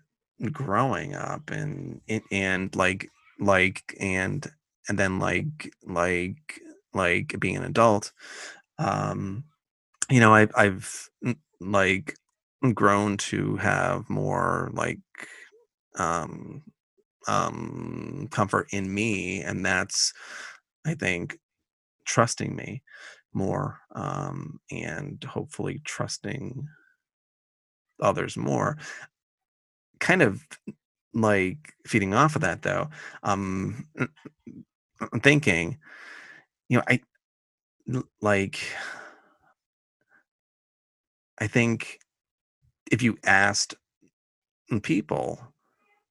growing 0.52 1.14
up 1.14 1.50
and 1.50 2.00
and, 2.30 2.74
like 2.74 3.08
like 3.40 3.94
and 4.00 4.46
and 4.88 4.98
then 4.98 5.18
like 5.18 5.70
like 5.86 6.60
like 6.92 7.34
being 7.40 7.56
an 7.56 7.64
adult 7.64 8.12
um 8.78 9.44
you 10.10 10.20
know 10.20 10.34
I, 10.34 10.48
i've 10.56 11.10
like 11.60 12.16
grown 12.74 13.16
to 13.18 13.56
have 13.56 14.08
more 14.10 14.70
like 14.74 15.00
um 15.98 16.62
um 17.28 18.28
comfort 18.30 18.68
in 18.72 18.92
me 18.94 19.42
and 19.42 19.64
that's 19.64 20.12
i 20.86 20.94
think 20.94 21.38
trusting 22.06 22.56
me 22.56 22.82
more 23.34 23.80
um 23.94 24.60
and 24.70 25.22
hopefully 25.24 25.80
trusting 25.84 26.66
others 28.00 28.36
more. 28.36 28.76
Kind 30.00 30.22
of 30.22 30.42
like 31.14 31.72
feeding 31.86 32.12
off 32.12 32.34
of 32.34 32.42
that 32.42 32.62
though 32.62 32.88
um 33.22 33.86
i'm 35.12 35.20
thinking 35.20 35.78
you 36.68 36.76
know 36.76 36.82
I 36.88 37.00
like 38.20 38.58
i 41.38 41.46
think 41.46 42.00
if 42.90 43.02
you 43.02 43.16
asked 43.24 43.74
people 44.82 45.40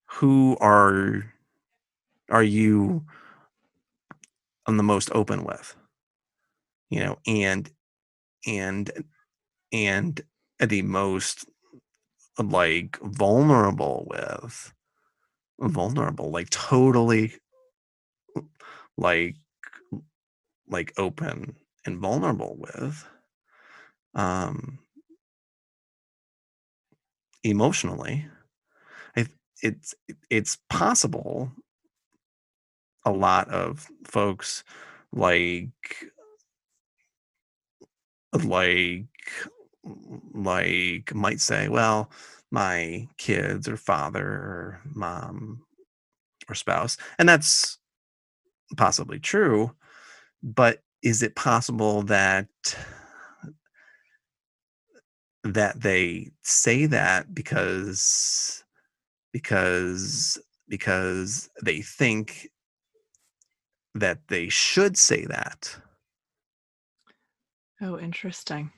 who 0.05 0.55
are 0.61 1.33
are 2.29 2.43
you 2.43 3.03
on 4.67 4.77
the 4.77 4.83
most 4.83 5.09
open 5.13 5.43
with 5.43 5.75
you 6.93 6.99
know 6.99 7.17
and 7.25 7.71
and 8.45 8.91
and 9.71 10.21
the 10.59 10.83
most 10.83 11.45
like 12.37 12.99
vulnerable 13.01 14.05
with 14.07 14.73
vulnerable 15.59 16.29
like 16.31 16.49
totally 16.51 17.33
like 18.97 19.35
like 20.67 20.93
open 20.97 21.55
and 21.85 21.97
vulnerable 21.97 22.57
with 22.59 23.05
um 24.13 24.77
emotionally 27.43 28.25
it's 29.63 29.95
it's 30.29 30.57
possible 30.69 31.51
a 33.05 33.11
lot 33.11 33.49
of 33.49 33.87
folks 34.05 34.63
like 35.13 35.71
like 38.33 39.05
like 40.33 41.13
might 41.13 41.39
say 41.39 41.69
well 41.69 42.09
my 42.51 43.07
kids 43.17 43.67
or 43.67 43.77
father 43.77 44.25
or 44.25 44.81
mom 44.93 45.61
or 46.49 46.55
spouse 46.55 46.97
and 47.19 47.27
that's 47.29 47.77
possibly 48.77 49.19
true 49.19 49.71
but 50.41 50.81
is 51.03 51.21
it 51.21 51.35
possible 51.35 52.01
that 52.03 52.47
that 55.43 55.81
they 55.81 56.31
say 56.43 56.85
that 56.85 57.33
because 57.35 58.63
because 59.33 60.37
because 60.69 61.49
they 61.61 61.81
think 61.81 62.49
that 63.95 64.19
they 64.29 64.49
should 64.49 64.97
say 64.97 65.25
that 65.25 65.75
Oh, 67.83 67.99
interesting. 67.99 68.71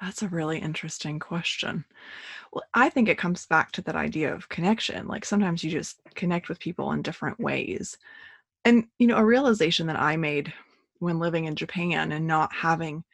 That's 0.00 0.22
a 0.22 0.28
really 0.28 0.58
interesting 0.58 1.18
question. 1.18 1.84
Well, 2.52 2.64
I 2.74 2.90
think 2.90 3.08
it 3.08 3.18
comes 3.18 3.46
back 3.46 3.72
to 3.72 3.82
that 3.82 3.96
idea 3.96 4.34
of 4.34 4.48
connection. 4.48 5.08
Like 5.08 5.24
sometimes 5.24 5.64
you 5.64 5.70
just 5.70 6.00
connect 6.14 6.48
with 6.48 6.60
people 6.60 6.92
in 6.92 7.02
different 7.02 7.40
ways. 7.40 7.98
And, 8.64 8.88
you 8.98 9.06
know, 9.08 9.16
a 9.18 9.24
realization 9.26 9.86
that 9.88 10.00
I 10.00 10.16
made 10.16 10.52
when 11.00 11.18
living 11.20 11.46
in 11.46 11.56
Japan 11.56 12.12
and 12.12 12.26
not 12.26 12.54
having, 12.54 13.04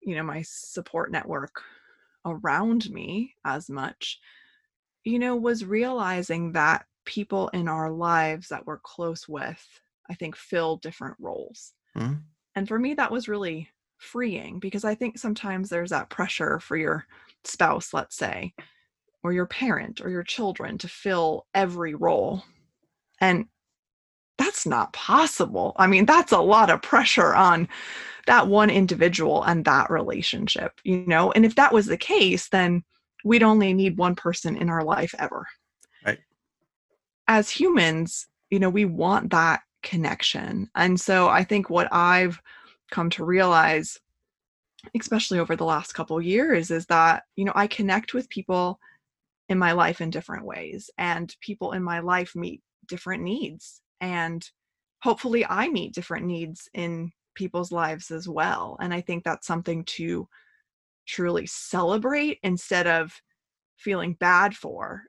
you 0.00 0.14
know, 0.14 0.22
my 0.22 0.42
support 0.42 1.10
network 1.10 1.62
around 2.24 2.90
me 2.90 3.34
as 3.44 3.68
much, 3.70 4.20
you 5.04 5.18
know, 5.18 5.36
was 5.36 5.64
realizing 5.64 6.52
that 6.52 6.86
people 7.06 7.48
in 7.50 7.68
our 7.68 7.90
lives 7.90 8.48
that 8.48 8.66
we're 8.66 8.80
close 8.80 9.28
with, 9.28 9.64
I 10.10 10.14
think, 10.14 10.36
fill 10.36 10.76
different 10.78 11.16
roles. 11.20 11.74
Mhm. 11.98 12.22
And 12.54 12.68
for 12.68 12.78
me, 12.78 12.94
that 12.94 13.10
was 13.12 13.28
really 13.28 13.70
freeing 13.98 14.58
because 14.58 14.84
I 14.84 14.94
think 14.94 15.18
sometimes 15.18 15.68
there's 15.68 15.90
that 15.90 16.10
pressure 16.10 16.60
for 16.60 16.76
your 16.76 17.06
spouse, 17.44 17.92
let's 17.92 18.16
say, 18.16 18.54
or 19.22 19.32
your 19.32 19.46
parent 19.46 20.00
or 20.00 20.10
your 20.10 20.24
children 20.24 20.78
to 20.78 20.88
fill 20.88 21.46
every 21.54 21.94
role. 21.94 22.44
And 23.20 23.48
that's 24.38 24.66
not 24.66 24.92
possible. 24.92 25.74
I 25.76 25.86
mean, 25.86 26.06
that's 26.06 26.32
a 26.32 26.40
lot 26.40 26.70
of 26.70 26.82
pressure 26.82 27.34
on 27.34 27.68
that 28.26 28.48
one 28.48 28.70
individual 28.70 29.42
and 29.44 29.64
that 29.64 29.90
relationship, 29.90 30.80
you 30.84 31.04
know? 31.06 31.32
And 31.32 31.44
if 31.46 31.56
that 31.56 31.72
was 31.72 31.86
the 31.86 31.98
case, 31.98 32.48
then 32.50 32.84
we'd 33.24 33.42
only 33.42 33.74
need 33.74 33.98
one 33.98 34.16
person 34.16 34.56
in 34.56 34.70
our 34.70 34.84
life 34.84 35.14
ever. 35.18 35.46
Right. 36.04 36.20
As 37.28 37.50
humans, 37.50 38.26
you 38.50 38.58
know, 38.58 38.70
we 38.70 38.84
want 38.84 39.30
that 39.30 39.60
connection. 39.82 40.70
And 40.74 41.00
so 41.00 41.28
I 41.28 41.44
think 41.44 41.70
what 41.70 41.88
I've 41.92 42.40
come 42.90 43.10
to 43.10 43.24
realize 43.24 43.98
especially 44.98 45.38
over 45.38 45.56
the 45.56 45.64
last 45.64 45.92
couple 45.92 46.20
years 46.20 46.70
is 46.70 46.86
that 46.86 47.24
you 47.36 47.44
know 47.44 47.52
i 47.54 47.66
connect 47.66 48.14
with 48.14 48.28
people 48.28 48.78
in 49.48 49.58
my 49.58 49.72
life 49.72 50.00
in 50.00 50.10
different 50.10 50.44
ways 50.44 50.90
and 50.98 51.34
people 51.40 51.72
in 51.72 51.82
my 51.82 51.98
life 51.98 52.34
meet 52.36 52.62
different 52.86 53.22
needs 53.22 53.80
and 54.00 54.48
hopefully 55.02 55.44
i 55.46 55.68
meet 55.68 55.94
different 55.94 56.24
needs 56.24 56.68
in 56.74 57.10
people's 57.34 57.72
lives 57.72 58.10
as 58.10 58.28
well 58.28 58.76
and 58.80 58.94
i 58.94 59.00
think 59.00 59.24
that's 59.24 59.46
something 59.46 59.84
to 59.84 60.28
truly 61.06 61.46
celebrate 61.46 62.38
instead 62.42 62.86
of 62.86 63.12
feeling 63.76 64.14
bad 64.20 64.54
for 64.54 65.02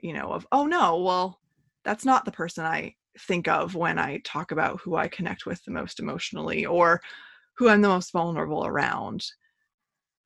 you 0.00 0.12
know 0.12 0.32
of 0.32 0.46
oh 0.52 0.66
no 0.66 1.00
well 1.00 1.40
that's 1.84 2.04
not 2.04 2.24
the 2.24 2.32
person 2.32 2.64
i 2.64 2.94
think 3.20 3.48
of 3.48 3.74
when 3.74 3.98
i 3.98 4.18
talk 4.24 4.52
about 4.52 4.80
who 4.80 4.96
i 4.96 5.08
connect 5.08 5.46
with 5.46 5.62
the 5.64 5.70
most 5.70 6.00
emotionally 6.00 6.66
or 6.66 7.00
who 7.56 7.68
i'm 7.68 7.82
the 7.82 7.88
most 7.88 8.12
vulnerable 8.12 8.66
around 8.66 9.24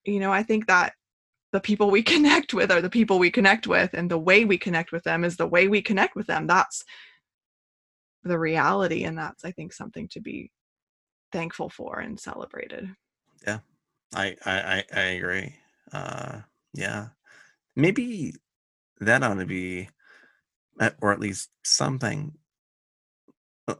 you 0.05 0.21
know 0.21 0.33
i 0.33 0.43
think 0.43 0.67
that 0.67 0.95
the 1.53 1.61
people 1.61 1.91
we 1.91 2.03
connect 2.15 2.55
with 2.55 2.71
are 2.71 2.81
the 2.83 2.91
people 2.91 3.19
we 3.19 3.31
connect 3.31 3.67
with 3.67 3.91
and 3.95 4.11
the 4.11 4.19
way 4.19 4.45
we 4.45 4.59
connect 4.59 4.93
with 4.93 5.05
them 5.05 5.25
is 5.25 5.37
the 5.37 5.47
way 5.47 5.69
we 5.69 5.83
connect 5.83 6.17
with 6.17 6.27
them 6.27 6.47
that's 6.47 6.85
the 8.25 8.39
reality 8.39 9.05
and 9.05 9.17
that's 9.17 9.45
i 9.45 9.51
think 9.51 9.73
something 9.73 10.09
to 10.09 10.21
be 10.21 10.51
thankful 11.33 11.69
for 11.69 12.01
and 12.01 12.19
celebrated 12.19 12.89
Yeah. 13.47 13.61
I, 14.15 14.37
I 14.45 14.85
I 14.95 15.01
agree. 15.01 15.57
Uh, 15.93 16.41
yeah, 16.75 17.09
maybe 17.77 18.35
that 19.01 19.23
ought 19.23 19.35
to 19.35 19.47
be, 19.47 19.89
uh, 20.79 20.91
or 21.01 21.13
at 21.13 21.21
least 21.21 21.51
something 21.65 22.37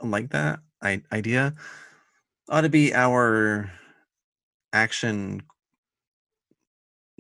like 0.03 0.31
that. 0.31 0.61
I, 0.83 1.03
idea 1.13 1.55
ought 2.49 2.63
to 2.63 2.69
be 2.69 2.95
our 2.95 3.71
action 4.73 5.43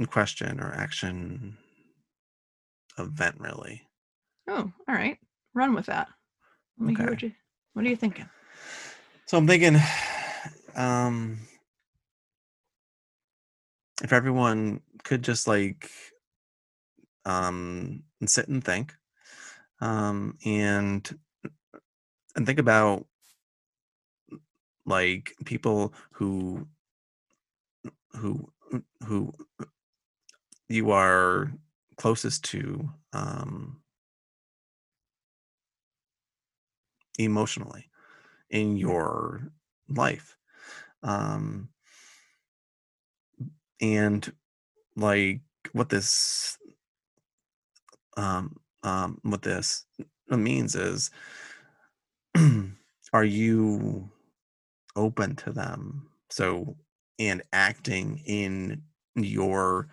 question 0.09 0.61
or 0.61 0.73
action 0.73 1.57
event, 2.99 3.37
really. 3.39 3.83
oh 4.49 4.73
all 4.89 4.95
right 4.95 5.19
run 5.55 5.75
with 5.75 5.87
that 5.87 6.09
let 6.79 6.87
me 6.87 6.95
hear 6.95 7.07
Okay. 7.07 7.11
what 7.11 7.23
you 7.23 7.33
what 7.75 7.85
are 7.85 7.89
you 7.89 7.97
thinking 7.97 8.29
So 9.27 9.39
I'm 9.39 9.47
thinking, 9.47 9.77
um, 10.75 11.39
if 14.03 14.13
everyone 14.13 14.81
could 15.05 15.23
just 15.23 15.47
like 15.47 15.91
um 17.25 18.03
sit 18.27 18.49
and 18.49 18.65
think, 18.65 18.95
um, 19.81 20.37
and 20.45 21.09
and 22.37 22.47
think 22.47 22.59
about 22.59 23.07
like 24.87 25.33
people 25.45 25.93
who 26.13 26.67
who 28.17 28.51
who 29.07 29.33
you 30.69 30.91
are 30.91 31.53
closest 31.97 32.45
to 32.45 32.89
um 33.13 33.81
emotionally 37.19 37.89
in 38.51 38.77
your 38.77 39.51
life 39.89 40.37
um 41.03 41.69
and 43.81 44.33
like 44.97 45.41
what 45.73 45.89
this 45.89 46.59
um 48.17 48.57
um 48.83 49.19
what 49.23 49.43
this 49.43 49.85
means 50.29 50.75
is 50.75 51.11
are 53.13 53.25
you 53.25 54.11
open 54.97 55.37
to 55.37 55.53
them? 55.53 56.11
So 56.31 56.77
and 57.19 57.43
acting 57.53 58.23
in 58.27 58.85
your 59.17 59.89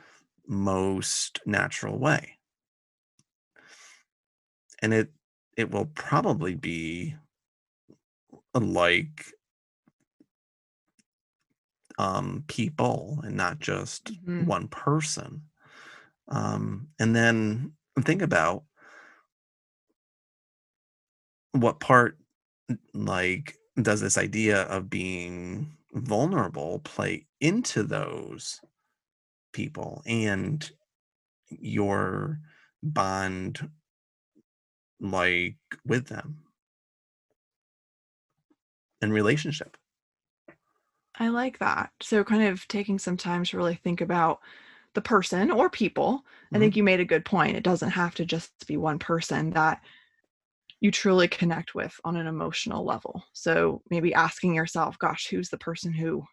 most 0.48 1.42
natural 1.46 2.00
way. 2.00 2.38
And 4.82 4.94
it 4.94 5.12
it 5.56 5.72
will 5.72 5.88
probably 5.88 6.56
be 6.56 7.16
like 8.54 9.34
um 11.98 12.44
people 12.48 13.20
and 13.24 13.36
not 13.36 13.60
just 13.60 14.12
Mhm. 14.28 14.46
one 14.46 14.68
person. 14.68 15.44
Um 16.30 16.90
and 17.00 17.16
then 17.16 17.74
think 18.06 18.22
about 18.22 18.66
what 21.54 21.80
part 21.80 22.18
like 22.94 23.58
does 23.82 24.02
this 24.02 24.18
idea 24.18 24.64
of 24.64 24.90
being 24.90 25.78
vulnerable 25.94 26.80
play 26.80 27.28
into 27.40 27.84
those 27.84 28.60
people 29.54 30.04
and 30.06 30.72
your 31.50 32.40
bond 32.84 33.70
like 35.00 35.58
with 35.86 36.08
them? 36.08 36.44
And 39.02 39.12
relationship. 39.12 39.76
I 41.16 41.30
like 41.30 41.60
that. 41.60 41.92
So 42.02 42.24
kind 42.24 42.44
of 42.44 42.68
taking 42.68 43.00
some 43.00 43.18
time 43.18 43.44
to 43.46 43.58
really 43.58 43.76
think 43.76 44.02
about 44.02 44.40
the 44.94 45.02
person 45.02 45.52
or 45.52 45.70
people. 45.70 46.26
I 46.54 46.60
Mhm. 46.60 46.60
think 46.60 46.76
you 46.76 46.84
made 46.84 47.00
a 47.00 47.06
good 47.06 47.26
point. 47.26 47.58
It 47.58 47.64
doesn't 47.64 47.92
have 47.92 48.16
to 48.16 48.26
just 48.26 48.68
be 48.68 48.78
one 48.78 49.00
person 49.00 49.52
that 49.52 49.82
you 50.80 50.92
truly 50.92 51.28
connect 51.28 51.74
with 51.76 52.00
on 52.04 52.16
an 52.18 52.28
emotional 52.28 52.86
level. 52.86 53.24
So 53.34 53.82
maybe 53.90 54.14
asking 54.14 54.54
yourself, 54.54 55.00
gosh, 55.00 55.28
who's 55.28 55.50
the 55.50 55.58
person 55.58 55.92
who 55.92 56.24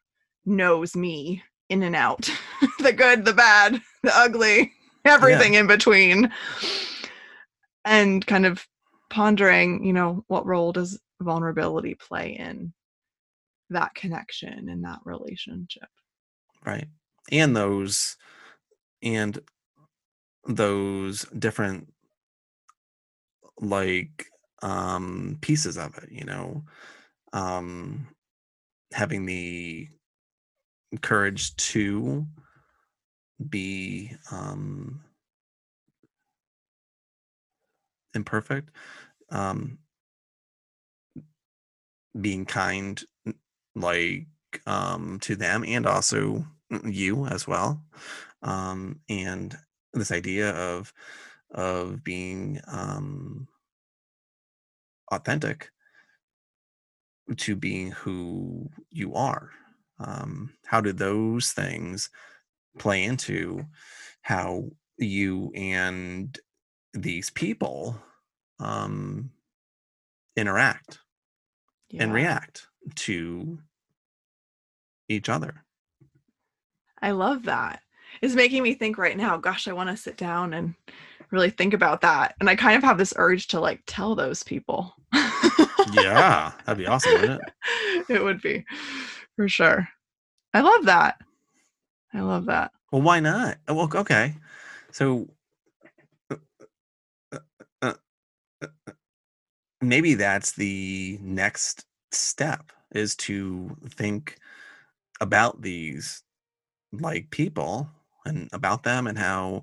knows 0.44 0.94
me 0.94 1.42
in 1.68 1.82
and 1.82 1.96
out? 1.96 2.30
the 2.80 2.92
good, 2.92 3.24
the 3.24 3.32
bad, 3.32 3.80
the 4.02 4.16
ugly, 4.16 4.72
everything 5.04 5.54
in 5.54 5.66
between. 5.66 6.30
And 7.84 8.26
kind 8.26 8.46
of 8.46 8.66
pondering, 9.10 9.84
you 9.84 9.92
know, 9.92 10.24
what 10.28 10.46
role 10.46 10.72
does 10.72 11.00
vulnerability 11.20 11.94
play 11.94 12.36
in 12.38 12.72
that 13.70 13.94
connection 13.94 14.68
and 14.68 14.84
that 14.84 15.00
relationship? 15.04 15.88
right 16.64 16.88
and 17.30 17.56
those 17.56 18.16
and 19.02 19.40
those 20.46 21.24
different 21.38 21.92
like 23.60 24.26
um 24.64 25.38
pieces 25.42 25.78
of 25.78 25.96
it 25.98 26.10
you 26.12 26.24
know? 26.24 26.64
Um 27.32 28.08
having 28.92 29.26
the 29.26 29.88
courage 31.02 31.56
to 31.56 32.26
be 33.48 34.12
um 34.30 35.02
imperfect 38.14 38.70
um 39.30 39.78
being 42.20 42.44
kind 42.44 43.02
like 43.74 44.26
um 44.66 45.18
to 45.20 45.34
them 45.34 45.64
and 45.66 45.86
also 45.86 46.44
you 46.84 47.26
as 47.26 47.46
well 47.46 47.82
um 48.42 49.00
and 49.08 49.56
this 49.94 50.12
idea 50.12 50.50
of 50.50 50.92
of 51.50 52.04
being 52.04 52.60
um 52.68 53.48
authentic 55.14 55.70
to 57.36 57.56
being 57.56 57.90
who 57.92 58.68
you 58.90 59.14
are. 59.14 59.50
Um, 59.98 60.52
how 60.66 60.80
do 60.80 60.92
those 60.92 61.52
things 61.52 62.10
play 62.78 63.04
into 63.04 63.64
how 64.22 64.64
you 64.98 65.52
and 65.54 66.36
these 66.92 67.30
people 67.30 67.96
um, 68.58 69.30
interact 70.36 70.98
and 71.98 72.12
react 72.12 72.66
to 72.96 73.58
each 75.08 75.28
other? 75.28 75.64
I 77.00 77.12
love 77.12 77.44
that. 77.44 77.80
It's 78.22 78.34
making 78.34 78.62
me 78.62 78.74
think 78.74 78.96
right 78.96 79.16
now, 79.16 79.36
gosh, 79.36 79.68
I 79.68 79.72
want 79.72 79.90
to 79.90 79.96
sit 79.96 80.16
down 80.16 80.54
and 80.54 80.74
really 81.34 81.50
think 81.50 81.74
about 81.74 82.00
that. 82.02 82.34
And 82.40 82.48
I 82.48 82.56
kind 82.56 82.76
of 82.76 82.82
have 82.84 82.98
this 82.98 83.12
urge 83.16 83.48
to 83.48 83.60
like 83.60 83.82
tell 83.86 84.14
those 84.14 84.42
people. 84.42 84.94
yeah 85.92 86.52
that'd 86.64 86.78
be 86.78 86.86
awesome 86.86 87.12
wouldn't 87.12 87.42
it 87.42 88.06
it 88.08 88.22
would 88.24 88.40
be 88.40 88.64
for 89.36 89.48
sure. 89.48 89.86
I 90.54 90.60
love 90.60 90.86
that. 90.86 91.20
I 92.12 92.20
love 92.20 92.46
that. 92.46 92.70
well 92.92 93.02
why 93.02 93.20
not 93.20 93.58
Uh, 93.68 93.74
well 93.74 93.90
okay 93.94 94.34
so 94.92 95.28
uh, 96.30 96.36
uh, 97.32 97.38
uh, 97.82 97.92
uh, 98.62 98.92
maybe 99.80 100.14
that's 100.14 100.52
the 100.52 101.18
next 101.20 101.84
step 102.12 102.72
is 102.92 103.14
to 103.16 103.76
think 103.90 104.38
about 105.20 105.60
these 105.62 106.22
like 106.92 107.28
people 107.30 107.88
and 108.24 108.48
about 108.52 108.82
them 108.82 109.06
and 109.06 109.18
how 109.18 109.62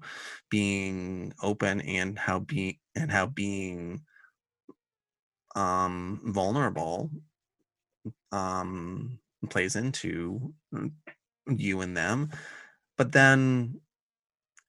being 0.49 1.33
open 1.41 1.81
and 1.81 2.17
how 2.17 2.39
being 2.39 2.77
and 2.95 3.11
how 3.11 3.25
being 3.25 4.01
um 5.55 6.21
vulnerable 6.25 7.09
um 8.31 9.19
plays 9.49 9.75
into 9.75 10.53
you 11.47 11.81
and 11.81 11.97
them. 11.97 12.29
But 12.97 13.11
then 13.11 13.81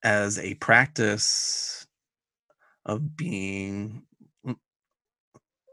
as 0.03 0.39
a 0.39 0.55
practice 0.55 1.85
of 2.85 3.15
being 3.15 4.03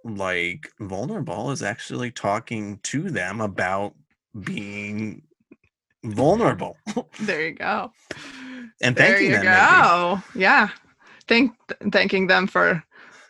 like 0.05 0.71
vulnerable 0.81 1.51
is 1.51 1.63
actually 1.63 2.11
talking 2.11 2.79
to 2.83 3.11
them 3.11 3.41
about 3.41 3.95
being 4.45 5.23
vulnerable 6.05 6.77
There 7.21 7.49
you 7.49 7.55
go. 7.55 7.93
and 8.83 8.97
there 8.97 9.21
you 9.21 9.31
them 9.33 9.45
maybe. 9.45 9.83
go. 9.83 10.23
Yeah. 10.35 10.69
Thank 11.29 11.53
thanking 11.93 12.27
them 12.27 12.47
for 12.47 12.83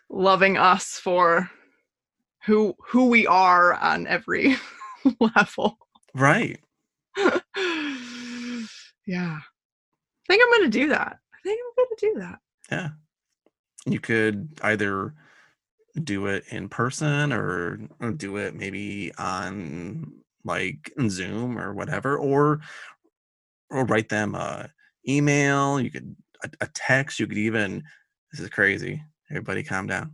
loving 0.09 0.57
us 0.57 0.99
for 0.99 1.51
who 2.47 2.75
who 2.87 3.09
we 3.09 3.27
are 3.27 3.75
on 3.75 4.07
every 4.07 4.57
level. 5.21 5.79
right 6.15 6.59
yeah. 9.07 9.39
I 9.39 10.27
think 10.29 10.43
I'm 10.45 10.53
gonna 10.59 10.69
do 10.71 10.89
that. 10.89 11.19
I 11.35 11.39
think 11.43 11.61
I'm 11.61 11.85
gonna 11.85 11.97
do 12.15 12.21
that. 12.21 12.39
yeah 12.71 12.89
you 13.87 13.99
could 14.01 14.49
either 14.63 15.15
do 16.05 16.27
it 16.27 16.45
in 16.51 16.69
person 16.69 17.33
or 17.33 17.79
or 18.01 18.13
do 18.13 18.37
it 18.37 18.55
maybe 18.55 19.13
on 19.19 20.13
like 20.45 20.93
in 20.99 21.11
zoom 21.11 21.59
or 21.59 21.73
whatever 21.75 22.19
or 22.19 22.61
or 23.71 23.85
write 23.85 24.09
them 24.09 24.35
a 24.35 24.71
email 25.09 25.81
you 25.81 25.91
could 25.91 26.17
a, 26.45 26.51
a 26.63 26.69
text 26.75 27.21
you 27.21 27.27
could 27.27 27.39
even 27.39 27.83
this 28.33 28.41
is 28.41 28.49
crazy 28.51 29.03
everybody 29.31 29.63
calm 29.63 29.87
down. 29.87 30.13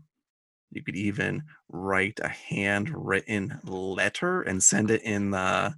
You 0.72 0.82
could 0.82 0.96
even 0.96 1.44
write 1.68 2.20
a 2.22 2.28
handwritten 2.28 3.60
letter 3.64 4.42
and 4.42 4.62
send 4.62 4.90
it 4.90 5.02
in 5.02 5.30
the 5.30 5.74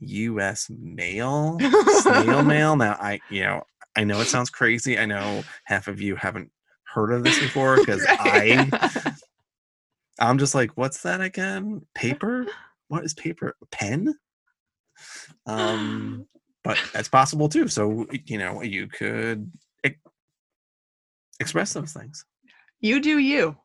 us 0.00 0.68
mail 0.70 1.58
snail 1.86 2.42
mail. 2.44 2.76
Now 2.76 2.96
i 3.00 3.20
you 3.28 3.42
know 3.42 3.62
i 3.96 4.04
know 4.04 4.20
it 4.20 4.28
sounds 4.28 4.50
crazy 4.50 4.98
i 4.98 5.06
know 5.06 5.44
half 5.64 5.88
of 5.88 6.00
you 6.00 6.16
haven't 6.16 6.50
heard 6.94 7.12
of 7.12 7.22
this 7.22 7.38
before 7.38 7.78
because 7.78 8.06
i 8.18 8.70
Right. 8.72 9.12
i'm 10.18 10.38
just 10.38 10.54
like 10.54 10.70
what's 10.76 11.02
that 11.02 11.20
again? 11.20 11.86
Paper 11.94 12.46
what 12.88 13.04
is 13.04 13.14
paper 13.14 13.54
pen 13.70 14.14
um 15.46 16.26
but 16.64 16.78
that's 16.92 17.08
possible 17.08 17.48
too 17.48 17.68
so 17.68 18.06
you 18.24 18.38
know 18.38 18.62
you 18.62 18.86
could 18.88 19.50
e- 19.86 19.94
express 21.40 21.72
those 21.72 21.92
things 21.92 22.24
you 22.80 23.00
do 23.00 23.18
you. 23.18 23.56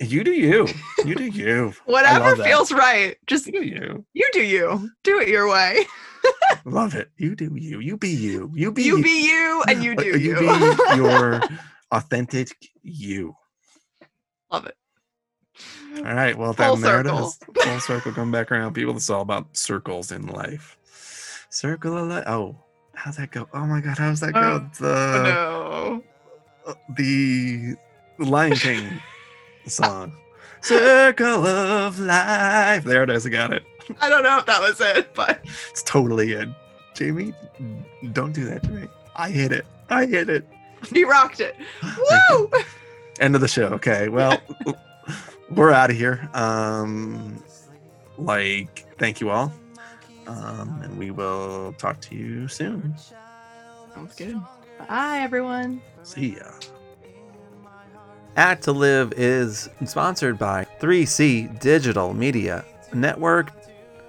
you 0.00 0.24
do 0.24 0.32
you 0.32 0.68
you 1.04 1.14
do 1.14 1.24
you 1.26 1.72
Whatever 1.86 2.36
feels 2.36 2.72
right. 2.72 3.16
Just 3.26 3.46
you 3.46 3.52
do 3.52 3.62
you 3.62 4.04
you 4.12 4.28
do 4.32 4.42
you. 4.42 4.90
Do 5.04 5.20
it 5.20 5.28
your 5.28 5.48
way. 5.48 5.84
love 6.64 6.94
it 6.94 7.10
you 7.16 7.34
do 7.34 7.50
you 7.56 7.80
you 7.80 7.96
be 7.96 8.10
you 8.10 8.50
you 8.54 8.70
be 8.70 8.84
You 8.84 9.02
be 9.02 9.26
you 9.26 9.62
and 9.66 9.82
you 9.82 9.96
do 9.96 10.18
you 10.18 10.34
you. 10.34 10.76
be 10.86 10.94
your 10.96 11.42
authentic 11.90 12.56
you 12.82 13.34
Love 14.50 14.66
it. 14.66 14.76
All 15.98 16.02
right 16.14 16.36
well 16.36 16.52
Full 16.52 16.76
then 16.76 16.80
there 16.82 17.00
it 17.00 17.06
circle. 17.06 17.26
is 17.28 17.38
full 17.64 17.80
circle 17.80 18.12
come 18.12 18.30
back 18.32 18.50
around 18.50 18.72
people 18.74 18.96
it's 18.96 19.10
all 19.10 19.20
about 19.22 19.54
circles 19.56 20.10
in 20.12 20.26
life 20.26 20.78
circle 21.50 21.96
of 21.98 22.08
life 22.08 22.24
oh 22.26 22.56
how's 22.94 23.16
that 23.16 23.30
go 23.30 23.46
oh 23.52 23.66
my 23.66 23.80
god 23.80 23.98
how's 23.98 24.20
that 24.20 24.32
go 24.32 24.40
Oh, 24.64 24.70
the 24.78 25.22
no. 25.24 26.02
uh, 26.66 26.74
the 26.96 27.74
Lion 28.18 28.54
King 28.56 29.00
song. 29.66 30.12
Circle 30.60 31.44
of 31.46 31.98
life. 31.98 32.84
There 32.84 33.02
it 33.02 33.10
is. 33.10 33.26
I 33.26 33.30
got 33.30 33.52
it. 33.52 33.64
I 34.00 34.08
don't 34.08 34.22
know 34.22 34.38
if 34.38 34.46
that 34.46 34.60
was 34.60 34.80
it, 34.80 35.12
but 35.14 35.44
It's 35.70 35.82
totally 35.82 36.34
in. 36.34 36.54
Jamie, 36.94 37.34
don't 38.12 38.32
do 38.32 38.44
that 38.44 38.62
to 38.64 38.70
me. 38.70 38.86
I 39.16 39.30
hit 39.30 39.50
it. 39.50 39.66
I 39.90 40.06
hit 40.06 40.28
it. 40.28 40.46
he 40.92 41.04
rocked 41.04 41.40
it. 41.40 41.56
Woo! 41.82 42.50
End 43.18 43.34
of 43.34 43.40
the 43.40 43.48
show. 43.48 43.64
Okay. 43.68 44.08
Well, 44.08 44.38
we're 45.54 45.72
out 45.72 45.90
of 45.90 45.96
here. 45.96 46.28
Um, 46.34 47.42
like, 48.18 48.84
thank 48.98 49.20
you 49.20 49.30
all. 49.30 49.52
Um, 50.26 50.80
and 50.82 50.98
we 50.98 51.10
will 51.10 51.72
talk 51.74 52.00
to 52.02 52.14
you 52.14 52.46
soon. 52.48 52.94
Sounds 53.94 54.14
good. 54.14 54.40
Bye, 54.88 55.20
everyone. 55.20 55.80
See 56.02 56.36
ya. 56.36 56.50
Act 58.36 58.64
to 58.64 58.72
Live 58.72 59.12
is 59.16 59.70
sponsored 59.84 60.38
by 60.38 60.66
3C 60.80 61.60
Digital 61.60 62.14
Media 62.14 62.64
Network 62.94 63.52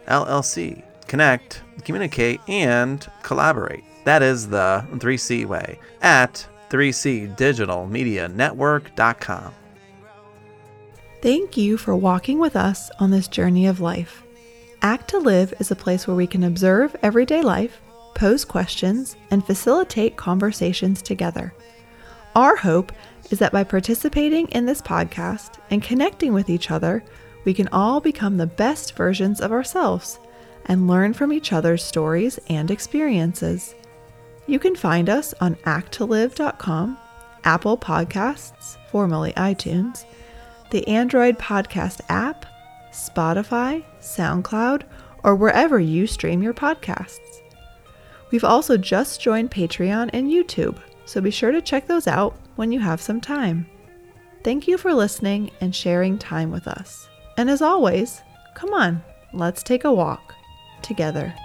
LLC. 0.07 0.81
Connect, 1.07 1.61
communicate, 1.83 2.39
and 2.47 3.05
collaborate. 3.21 3.83
That 4.05 4.23
is 4.23 4.47
the 4.47 4.85
3C 4.93 5.45
way 5.45 5.77
at 6.01 6.47
3cdigitalmedianetwork.com. 6.69 9.53
Thank 11.23 11.55
you 11.55 11.77
for 11.77 11.95
walking 11.95 12.37
with 12.37 12.57
us 12.57 12.91
on 12.99 13.09
this 13.09 13.29
journey 13.29 13.67
of 13.67 13.79
life. 13.79 14.23
Act 14.81 15.09
to 15.11 15.19
Live 15.19 15.53
is 15.57 15.71
a 15.71 15.75
place 15.75 16.05
where 16.05 16.17
we 16.17 16.27
can 16.27 16.43
observe 16.43 16.97
everyday 17.01 17.41
life, 17.41 17.79
pose 18.13 18.43
questions, 18.43 19.15
and 19.31 19.45
facilitate 19.45 20.17
conversations 20.17 21.01
together. 21.01 21.53
Our 22.35 22.57
hope 22.57 22.91
is 23.31 23.39
that 23.39 23.53
by 23.53 23.63
participating 23.63 24.49
in 24.49 24.65
this 24.65 24.81
podcast 24.81 25.59
and 25.69 25.81
connecting 25.81 26.33
with 26.33 26.49
each 26.49 26.71
other, 26.71 27.01
we 27.45 27.53
can 27.53 27.69
all 27.69 28.01
become 28.01 28.35
the 28.35 28.45
best 28.45 28.97
versions 28.97 29.39
of 29.39 29.53
ourselves 29.53 30.19
and 30.65 30.89
learn 30.89 31.13
from 31.13 31.31
each 31.31 31.53
other's 31.53 31.85
stories 31.85 32.37
and 32.49 32.69
experiences. 32.69 33.75
You 34.45 34.59
can 34.59 34.75
find 34.75 35.07
us 35.07 35.33
on 35.39 35.55
acttolive.com, 35.63 36.97
Apple 37.45 37.77
Podcasts, 37.77 38.75
formerly 38.91 39.31
iTunes, 39.37 40.03
the 40.73 40.87
Android 40.87 41.37
Podcast 41.37 42.01
app, 42.09 42.47
Spotify, 42.91 43.83
SoundCloud, 44.01 44.81
or 45.23 45.35
wherever 45.35 45.79
you 45.79 46.07
stream 46.07 46.41
your 46.41 46.55
podcasts. 46.55 47.41
We've 48.31 48.43
also 48.43 48.75
just 48.75 49.21
joined 49.21 49.51
Patreon 49.51 50.09
and 50.13 50.31
YouTube, 50.31 50.79
so 51.05 51.21
be 51.21 51.29
sure 51.29 51.51
to 51.51 51.61
check 51.61 51.85
those 51.85 52.07
out 52.07 52.35
when 52.55 52.71
you 52.71 52.79
have 52.79 52.99
some 52.99 53.21
time. 53.21 53.67
Thank 54.43 54.67
you 54.67 54.79
for 54.79 54.95
listening 54.95 55.51
and 55.61 55.75
sharing 55.75 56.17
time 56.17 56.49
with 56.49 56.67
us. 56.67 57.07
And 57.37 57.51
as 57.51 57.61
always, 57.61 58.23
come 58.55 58.73
on, 58.73 59.03
let's 59.31 59.61
take 59.61 59.83
a 59.83 59.93
walk 59.93 60.33
together. 60.81 61.35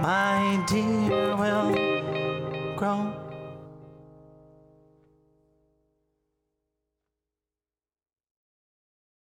My 0.00 0.64
dear 0.66 1.36
will 1.36 1.89
grow 2.80 3.19